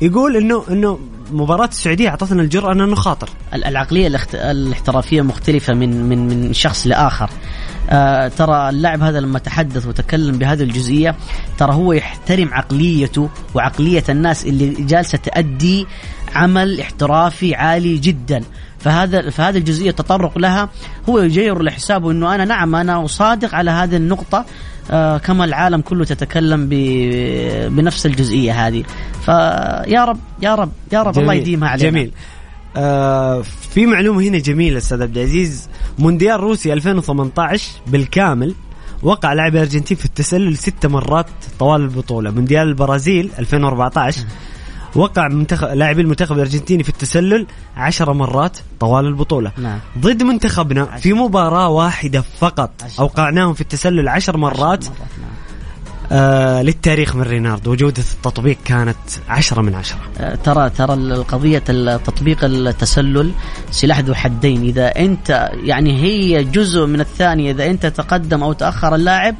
[0.00, 0.98] يقول انه إنه
[1.32, 4.34] مباراة السعودية أعطتنا الجرأة ان نخاطر ال- العقلية الاخت...
[4.34, 7.30] الاحترافية مختلفة من من من شخص لآخر.
[7.90, 11.14] آه ترى اللاعب هذا لما تحدث وتكلم بهذه الجزئية
[11.58, 15.86] ترى هو يحترم عقليته وعقلية الناس اللي جالسة تأدي
[16.34, 18.42] عمل احترافي عالي جدا.
[18.78, 20.68] فهذا فهذه الجزئية التطرق لها.
[21.08, 24.44] هو يجير لحسابه إنه أنا نعم أنا أصادق على هذه النقطة
[25.24, 26.68] كما العالم كله تتكلم.
[27.76, 28.84] بنفس الجزئية هذه.
[29.24, 31.34] فيا رب يا رب يا رب الله.
[31.34, 31.90] يديمها علينا.
[31.90, 32.12] جميل.
[32.76, 35.68] آه في معلومة هنا جميلة أستاذ عبد العزيز.
[35.98, 38.54] مونديال روسيا 2018 بالكامل
[39.02, 41.26] وقع لاعب الارجنتين في التسلل ست مرات
[41.58, 42.30] طوال البطولة.
[42.30, 44.20] مونديال البرازيل 2014
[44.96, 49.52] وقع منتخب لاعبي المنتخب الأرجنتيني في التسلل عشر مرات طوال البطولة.
[49.58, 49.78] نعم.
[49.98, 52.70] ضد منتخبنا في مباراة واحدة فقط.
[52.84, 53.02] عشر.
[53.02, 54.84] أوقعناهم في التسلل عشر مرات.
[54.84, 55.30] مرات، نعم.
[56.12, 57.70] آه للتاريخ من ريناردو.
[57.70, 58.96] وجودة التطبيق كانت
[59.28, 59.98] عشرة من عشرة.
[60.18, 61.58] آه، ترى ترى القضية
[61.96, 63.32] تطبيق التسلل
[63.70, 64.62] سلاح ذو حدين.
[64.62, 69.34] إذا أنت يعني هي جزء من الثانية إذا أنت تقدم أو تأخر اللاعب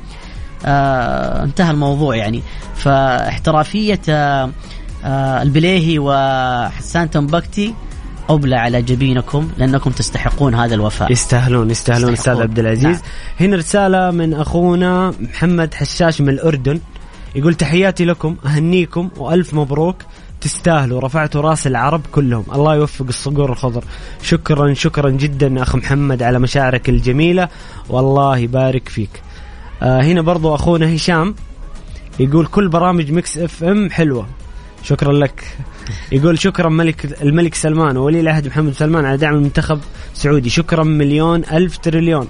[0.67, 2.43] آه انتهى الموضوع يعني.
[2.75, 4.51] فاحترافية آه
[5.07, 7.75] البليهي وحسان تنبكتي
[8.31, 11.13] أبلى على جبينكم لأنكم تستحقون هذا الوفاء.
[11.13, 12.43] يستاهلون يستاهلون أستاذ يستحقون.
[12.43, 12.85] عبد العزيز.
[12.85, 13.01] نعم.
[13.41, 16.81] هنا رسالة من أخونا محمد حشاش من الأردن.
[17.35, 19.97] يقول تحياتي لكم أهنيكم وألف مبروك.
[20.41, 22.45] تستاهلوا رفعتوا رأس العرب كلهم.
[22.53, 23.85] الله يوفق الصقور الخضر
[24.23, 27.49] شكرا شكرا جدا أخ محمد على مشاعرك الجميلة.
[27.89, 29.23] والله يبارك فيك.
[29.83, 31.35] آه هنا برضو أخونا هشام
[32.21, 34.27] يقول كل برامج Mix FM حلوة.
[34.87, 35.45] شكرا لك.
[36.13, 39.81] يقول شكرا ملك الملك سلمان وولي العهد محمد سلمان على دعم المنتخب
[40.15, 40.51] السعودي.
[40.51, 42.29] شكرا مليون ألف تريليون.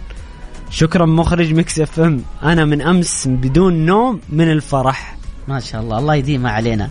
[0.70, 2.22] شكرا مخرج Mix FM.
[2.42, 5.16] أنا من أمس بدون نوم من الفرح.
[5.48, 5.98] ما شاء الله.
[5.98, 6.90] الله يديمها علينا.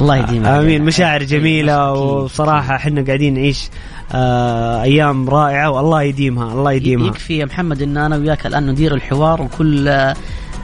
[0.00, 0.84] الله يديمها آمين.
[0.84, 1.92] مشاعر جميلة.
[1.92, 3.68] وصراحة إحنا قاعدين نعيش
[4.12, 7.06] آه أيام رائعة والله يديمها الله يديمها.
[7.06, 9.88] يكفي يا محمد إن أنا وياك الآن ندير الحوار وكل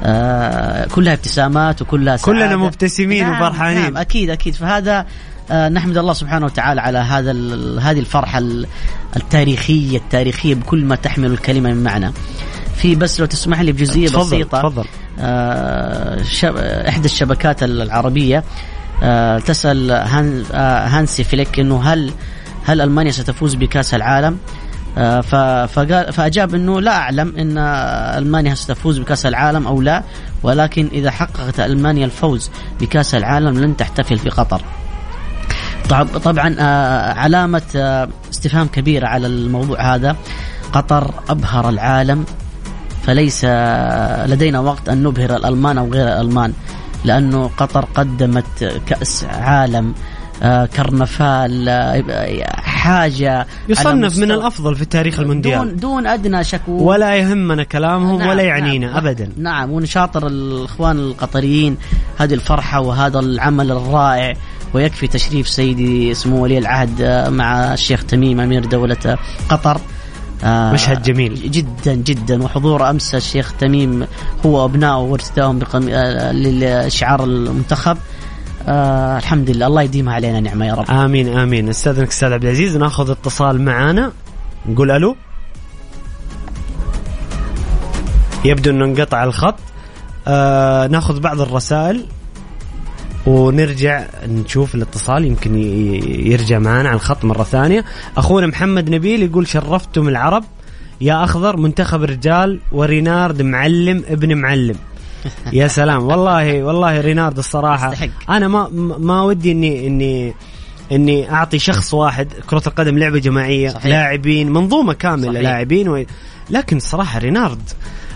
[0.05, 2.39] آه كلها ابتسامات وكلها سعادة.
[2.41, 3.83] كلنا مبتسمين نعم وفرحانين.
[3.83, 5.07] نعم أكيد أكيد فهذا
[5.51, 7.31] آه نحمد الله سبحانه وتعالى على هذا
[7.81, 8.67] هذه الفرحة ال-
[9.17, 12.13] التاريخية التاريخية بكل ما تحمل الكلمة من معنى.
[12.77, 14.85] في بس لو تسمح لي بجزئية تفضل بسيطة تفضل
[15.21, 16.57] آه، شب...
[16.57, 18.45] إحدى الشبكات العربية
[19.03, 20.45] آه، تسأل هان...
[20.53, 22.13] آه، هانسي فليك إنه هل
[22.65, 24.66] هل ألمانيا ستفوز بكأس العالم؟ آه،.
[25.67, 27.59] فقال فأجاب إنه لا أعلم إن
[28.19, 30.03] ألمانيا ستفوز بكأس العالم أو لا
[30.43, 34.61] ولكن إذا حققت ألمانيا الفوز بكأس العالم لن تحتفل في قطر.
[35.91, 40.17] طب- طبعا آه، علامة آه، استفهام كبيرة على الموضوع هذا
[40.73, 42.25] قطر أبهر العالم
[43.07, 43.45] فليس
[44.27, 46.53] لدينا وقت أن نبهر الألمان أو غير الألمان
[47.05, 49.95] لأنه قطر قدمت كأس عالم
[50.43, 51.69] آه، كرنفال
[52.87, 55.59] حاجة على يصنف من الأفضل في تاريخ المونديال.
[55.59, 58.97] دون, دون أدنى شك ولا يهمنا كلامهم نعم، ولا يعنينا نعم.
[58.97, 59.33] ابدا.
[59.37, 61.77] نعم ونشاطر الإخوان القطريين
[62.19, 64.35] هذه الفرحة وهذا العمل الرائع
[64.75, 69.19] ويكفي تشريف سيدي سمو ولي العهد آه، مع الشيخ تميم أمير دولة
[69.49, 69.81] قطر.
[70.45, 71.51] آه، مشهد جميل.
[71.51, 72.43] جدا جدا.
[72.43, 74.07] وحضور أمس الشيخ تميم
[74.47, 75.89] هو وابنائه وارتدائهم بقم...
[75.91, 77.99] آه، لشعار المنتخب.
[78.69, 80.91] آه الحمد لله الله يديمها علينا نعمة يا رب.
[80.91, 81.69] آمين آمين.
[81.69, 84.13] استاذنك أستاذ عبد العزيز ناخذ اتصال معانا.
[84.69, 85.17] نقول ألو.
[88.45, 89.59] يبدو إنه انقطع الخط.
[90.29, 92.07] آه ناخذ بعض الرسائل
[93.27, 95.25] ونرجع نشوف الاتصال.
[95.25, 95.55] يمكن
[96.27, 97.85] يرجع معانا على الخط مرة ثانية.
[98.17, 100.45] أخونا محمد نبيل يقول شرفتم العرب.
[101.01, 104.77] يا أخضر منتخب الرجال ورينارد معلم ابن معلم.
[105.53, 107.95] يا سلام والله والله رينارد الصراحة.
[108.29, 110.35] أنا ما ما ودي اني اني
[110.93, 113.87] إني أعطي شخص واحد كرة القدم لعبة جماعية صحيح.
[113.87, 115.41] لاعبين منظومة كاملة.
[115.41, 116.05] لاعبين و...
[116.51, 117.63] لكن الصراحة رينارد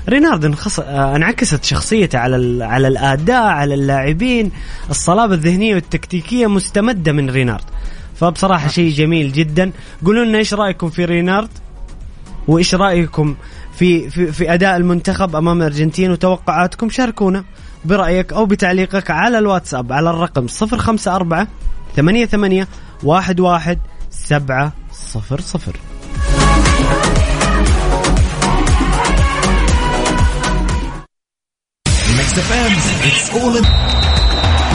[0.09, 0.81] رينارد انخص...
[0.81, 2.63] آه، انعكست شخصيته على ال...
[2.63, 4.51] على الأداء على اللاعبين
[4.91, 7.65] الصلابة الذهنية والتكتيكية مستمدة من رينارد
[8.17, 9.73] فبصراحة شيء جميل جدا
[10.05, 11.49] قولوا لنا إيش رأيكم في رينارد
[12.49, 13.35] وإيش رأيكم
[13.81, 17.45] في في في أداء المنتخب أمام الارجنتين وتوقعاتكم شاركونا
[17.85, 21.47] برأيك أو بتعليقك على الواتساب على الرقم 054
[21.97, 22.69] ثمانية ثمانية
[23.03, 23.79] واحد واحد
[24.11, 25.77] سبعة صفر صفر.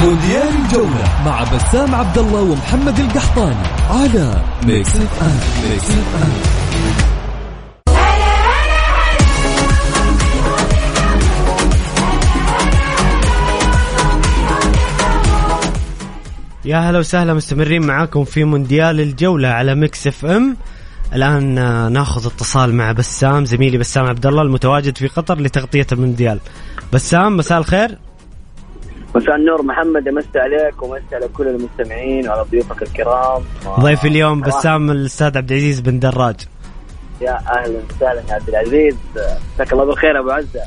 [0.01, 7.04] مونديال الجولة مع بسام عبد الله ومحمد القحطاني على Mix FM Mix FM
[16.65, 20.57] يا هلا وسهلا مستمرين معاكم في مونديال الجولة على Mix FM.
[21.13, 26.39] الآن آه، ناخذ اتصال مع بسام زميلي بسام عبد الله المتواجد في قطر لتغطية المونديال.
[26.93, 27.97] بسام مساء الخير.
[29.15, 33.43] مساء النور محمد امسي عليك ومسي على كل المستمعين وعلى ضيوفك الكرام.
[33.79, 36.35] ضيف اليوم صراحة بسام الأستاذ عبد العزيز بن دراج.
[37.21, 38.95] يا أهلا وسهلا يا عبد العزيز.
[39.55, 40.61] مساك الله بالخير أبو عزة.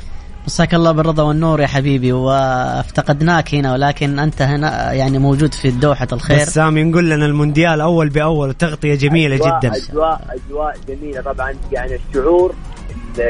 [0.45, 6.07] مساك الله بالرضا والنور يا حبيبي وافتقدناك هنا ولكن أنت هنا يعني موجود في دوحة
[6.11, 6.37] الخير.
[6.37, 9.71] بسام ينقل لنا المونديال أول بأول وتغطيه جميلة أجواء جدا.
[9.77, 12.55] اجواء أجواء جميلة طبعا يعني الشعور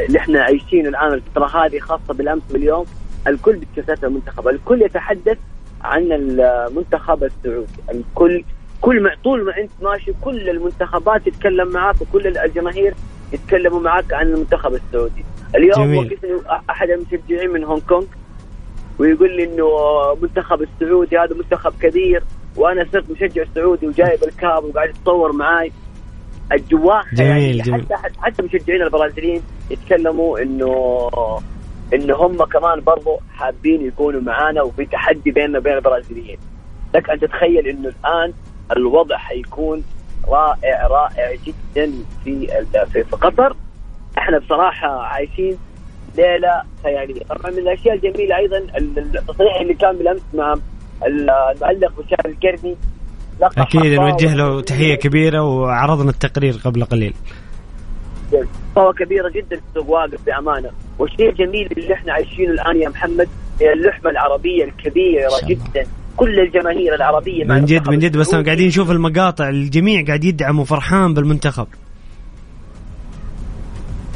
[0.07, 2.85] اللي إحنا عايشينه الآن الفترة هذه خاصة بالأمس واليوم
[3.27, 5.37] الكل بيتكلم المنتخب الكل يتحدث
[5.81, 8.43] عن المنتخب السعودي الكل
[8.81, 12.93] كل ما طول ما انت ماشي كل المنتخبات تتكلم معاك وكل الجماهير
[13.33, 15.25] يتكلموا معاك عن المنتخب السعودي
[15.55, 16.13] اليوم جميل.
[16.13, 18.05] وقفني أحد المشجعين من هونغ كونغ
[18.99, 19.67] ويقول لي إنه
[20.21, 22.23] منتخب السعودي هذا منتخب كبير
[22.55, 25.71] وأنا صرت مشجع سعودي وجايب الكاب وقاعد يتصور معاي
[26.51, 27.63] اجواء خيالية.
[27.63, 27.81] جميل.
[27.81, 31.09] حتى حتى مشجعين البرازيليين يتكلموا إنه
[31.93, 36.37] إنه هم كمان برضو حابين يكونوا معانا وفي تحدي بيننا وبين البرازيليين
[36.95, 38.33] لك أن تتخيل إنه الآن
[38.77, 39.83] الوضع حيكون
[40.27, 41.91] رائع رائع جدا
[42.23, 42.47] في
[42.93, 43.55] في, قطر
[44.17, 45.57] إحنا بصراحة عايشين
[46.17, 47.21] ليلة خيالية.
[47.23, 50.53] طبعا من الأشياء الجميلة أيضا ال- التصريح اللي كان بالأمس مع
[51.05, 52.75] ال- المعلق بشار الكرمي
[53.41, 57.13] لقى أكيد نوجه له تحية كبيرة وعرضنا التقرير قبل قليل.
[58.75, 60.69] قوة كبيرة جدا في السوق واقف بأمانة.
[60.99, 63.29] والشيء الجميل اللي إحنا عايشينه الآن يا محمد
[63.61, 65.29] هي اللحمة العربية الكبيرة.
[65.47, 65.87] جدا.
[66.17, 68.35] كل الجماهير العربية مع من جد من جد بس.
[68.35, 71.67] قاعدين نشوف المقاطع الجميع قاعد يدعم وفرحان بالمنتخب.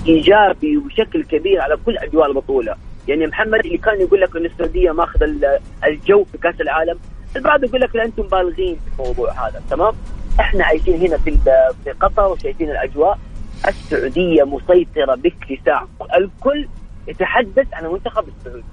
[0.07, 2.75] إيجابي وبشكل كبير على كل أجواء البطولة.
[3.07, 6.99] يعني محمد اللي كان يقول لك إن السعودية ماخذ ال- الجو في كأس العالم
[7.35, 9.93] البعض يقول لك لا أنتم بالغين في الموضوع هذا تمام؟
[10.39, 11.37] إحنا عايشين هنا في
[11.83, 13.19] في قطر وشايفين الأجواء.
[13.67, 15.85] السعودية مسيطرة باكتساح
[16.17, 16.67] الكل
[17.07, 18.63] يتحدث عن المنتخب السعودي.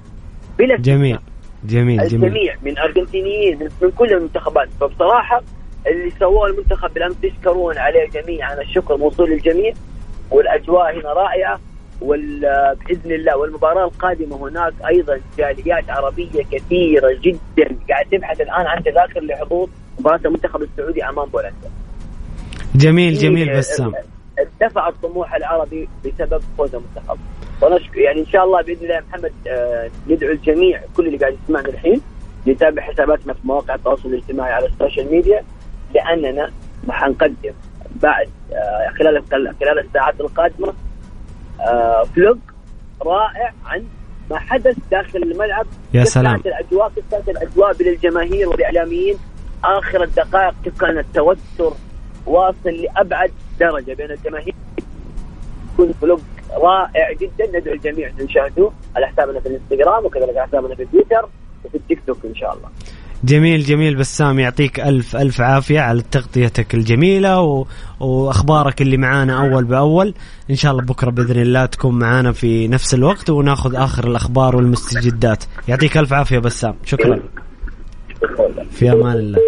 [0.59, 1.19] بلا جميل.
[1.65, 2.25] جميل جميل.
[2.25, 4.69] الجميع من أرجنتينيين من, كل المنتخبات.
[4.81, 5.43] فبصراحة
[5.87, 8.61] اللي سووه المنتخب بالأمس يشكرون عليه جميعا.
[8.63, 9.73] الشكر موصول للجميع
[10.31, 11.61] والأجواء هنا رائعة
[12.01, 17.77] وباذن الله والمباراة القادمة هناك أيضا جاليات عربية كثيرة جدا.
[17.91, 21.71] قاعد تبحث الآن عن تذاكر لحضور مباراة المنتخب السعودي أمام بولندا.
[22.75, 23.93] جميل جميل بسام.
[24.39, 27.19] ارتفع الطموح العربي بسبب فوز المنتخب.
[27.63, 31.69] ونشك يعني إن شاء الله بإذن الله محمد آه، ندعو الجميع كل اللي قاعد يسمعنا
[31.69, 32.01] الحين
[32.47, 35.45] يتابع حساباتنا في مواقع التواصل الاجتماعي على ال social media
[35.95, 36.51] لأننا
[36.89, 37.53] حنقدم
[38.03, 39.23] بعد آه، خلال
[39.61, 40.73] خلال الساعات القادمة
[41.61, 42.39] آه، فلوج
[43.03, 43.85] رائع عن
[44.31, 46.33] ما حدث داخل الملعب يا كيف سلام.
[46.33, 49.17] كانت الأجواء كيف كانت الأجواء للجماهير والإعلاميين
[49.65, 51.73] آخر الدقائق كيف كان التوتر
[52.27, 53.31] واصل لأبعد
[53.61, 54.55] درجة بين الجماهير
[55.73, 56.21] يكون فلوج
[56.55, 57.59] رائع جدا.
[57.59, 61.29] ندعو الجميع أن يشاهدوه على حسابنا في الإنستغرام وكذلك على حسابنا في تويتر
[61.65, 62.69] وفي التيك توك إن شاء الله.
[63.25, 67.67] جميل جميل بسام يعطيك ألف ألف عافية على تغطيتك الجميلة و...
[68.01, 70.15] وأخبارك اللي معانا أول بأول.
[70.51, 75.45] إن شاء الله بكرة بإذن الله تكون معانا في نفس الوقت وناخذ آخر الأخبار والمستجدات.
[75.69, 76.75] يعطيك ألف عافية بسام.
[76.85, 77.21] شكرا.
[78.71, 79.39] في أمان الله.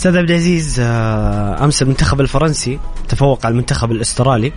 [0.00, 2.78] أستاذ عبد العزيز آه، أمس المنتخب الفرنسي
[3.08, 4.52] تفوق على المنتخب الأسترالي.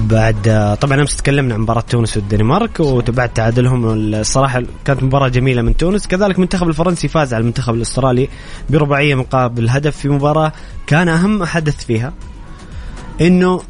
[0.00, 5.62] بعد آه، طبعا أمس تكلمنا عن مباراة تونس والدنمارك وبعد تعادلهم الصراحة كانت مباراة جميلة
[5.62, 6.06] من تونس.
[6.06, 8.28] كذلك المنتخب الفرنسي فاز على المنتخب الأسترالي
[8.70, 10.52] برباعيه مقابل هدف في مباراة
[10.86, 12.12] كان أهم حدث فيها.
[13.20, 13.60] إنه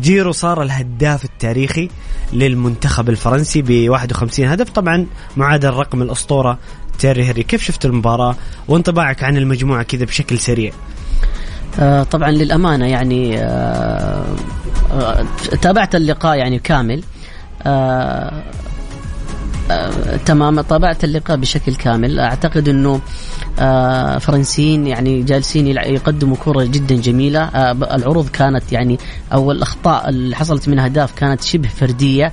[0.00, 1.88] جيرو صار الهداف التاريخي
[2.32, 4.70] للمنتخب الفرنسي ب 51 هدف.
[4.70, 5.06] طبعا
[5.36, 6.58] معادل رقم الأسطورة
[6.98, 7.42] تيري هنري.
[7.42, 8.36] كيف شفت المباراة
[8.68, 10.72] وانطباعك عن المجموعة كذا بشكل سريع؟
[11.78, 14.24] آه، طبعا للأمانة يعني آه،
[14.92, 15.26] آه،
[15.62, 17.02] تابعت اللقاء يعني كامل.
[20.26, 22.20] تمام تابعت اللقاء بشكل كامل.
[22.20, 23.00] أعتقد إنه
[24.18, 27.40] فرنسيين يعني جالسين يقدموا كرة جدا جميلة.
[27.40, 28.98] آه، العروض كانت يعني
[29.32, 32.32] أو الاخطاء اللي حصلت من أهداف كانت شبه فردية.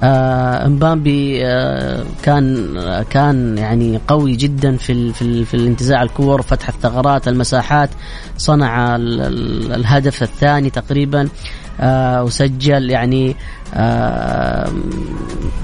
[0.00, 6.68] آه، امبامبي آه، كان آه، كان يعني قوي جدا في في, في الانتزاع الكور فتح
[6.68, 7.90] الثغرات المساحات
[8.36, 11.28] صنع ال ال الهدف الثاني تقريبا
[11.80, 13.36] آه وسجل يعني
[13.74, 14.72] آه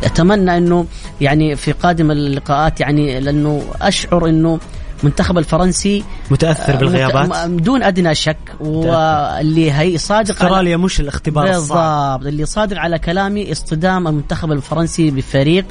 [0.05, 0.87] أتمنى إنه
[1.21, 4.59] يعني في قادم اللقاءات يعني لأنه أشعر إنه
[5.01, 12.18] المنتخب الفرنسي متأثر بالغيابات مت- دون أدنى شك واللي هي صادق أستراليا مش الاختبار الصعب
[12.18, 15.64] بالضبط اللي صادق على كلامي اصطدام المنتخب الفرنسي بفريق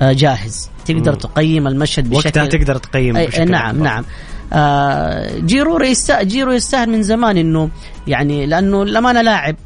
[0.00, 1.18] آه، جاهز تقدر مم.
[1.18, 3.82] تقيم المشهد بشكل وقتها تقدر تقيم بشكل نعم أكبر.
[3.84, 4.04] نعم
[4.52, 5.78] آه جيرو.
[6.22, 7.70] جيرو يستاهل من زمان إنه
[8.06, 9.56] يعني لأنه الامانه لاعب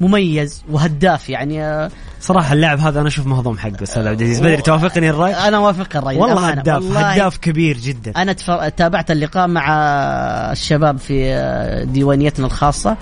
[0.00, 1.90] مميز وهداف يعني آه،
[2.26, 4.40] صراحة اللاعب هذا أنا أشوف مهضوم حقه أستاذ عبد العزيز.
[4.40, 6.48] بدري توافقني الرأي؟ أنا وافق الرأي والله.
[6.48, 8.12] هداف هداف كبير جدا.
[8.16, 8.32] أنا
[8.68, 9.66] تابعت اللقاء مع
[10.52, 12.96] الشباب في آه، ديوانيتنا الخاصة.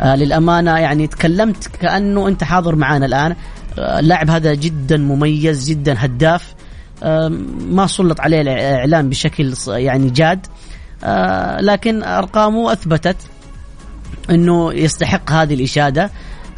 [0.00, 3.36] آه، للأمانة يعني تكلمت كأنه أنت حاضر معانا الآن.
[3.78, 6.54] آه، اللاعب هذا جدا مميز جدا هداف.
[7.02, 7.28] آه،
[7.70, 10.46] ما سلط عليه الاعلام بشكل يعني جاد.
[11.60, 13.16] لكن أرقامه أثبتت
[14.30, 16.10] إنه يستحق هذه الإشادة.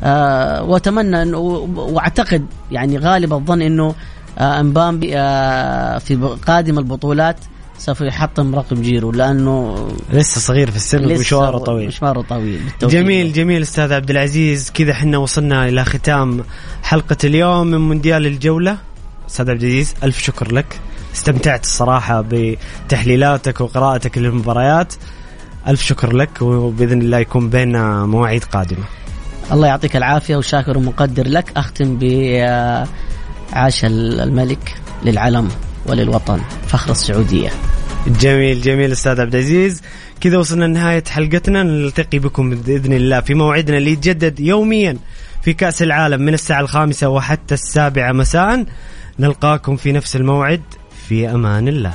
[0.03, 3.94] آه واتمنى انه واعتقد يعني غالب الظن إنه
[4.38, 7.36] آه أمبامبي آه في قادم البطولات
[7.78, 11.86] سوف يحطم رقم جيرو لأنه لسه صغير في السن لسه مشواره طويل.
[11.86, 13.01] مشواره طويل بالتوفيق.
[13.01, 14.70] جميل جميل أستاذ عبد العزيز.
[14.70, 16.44] كذا إحنا وصلنا إلى ختام
[16.82, 18.76] حلقة اليوم من مونديال الجولة.
[19.28, 20.80] أستاذ عبد العزيز ألف شكر لك.
[21.14, 24.94] استمتعت الصراحة بتحليلاتك وقراءتك للمباريات.
[25.68, 28.84] ألف شكر لك وبإذن الله يكون بيننا مواعيد قادمة.
[29.53, 31.53] الله يعطيك العافية وشاكر ومقدر لك.
[31.57, 32.86] أختم ب آه،
[33.53, 34.74] عاش الملك
[35.05, 35.48] للعلم
[35.86, 37.51] وللوطن فخر السعودية.
[38.07, 39.82] جميل جميل أستاذ عبد العزيز.
[40.20, 41.62] كذا وصلنا لنهاية حلقتنا.
[41.62, 44.96] نلتقي بكم بإذن الله في موعدنا اللي يتجدد يوميا
[45.42, 48.64] في كأس العالم من الساعة الخامسة وحتى السابعة مساء.
[49.18, 50.62] نلقاكم في نفس الموعد.
[51.09, 51.94] في أمان الله.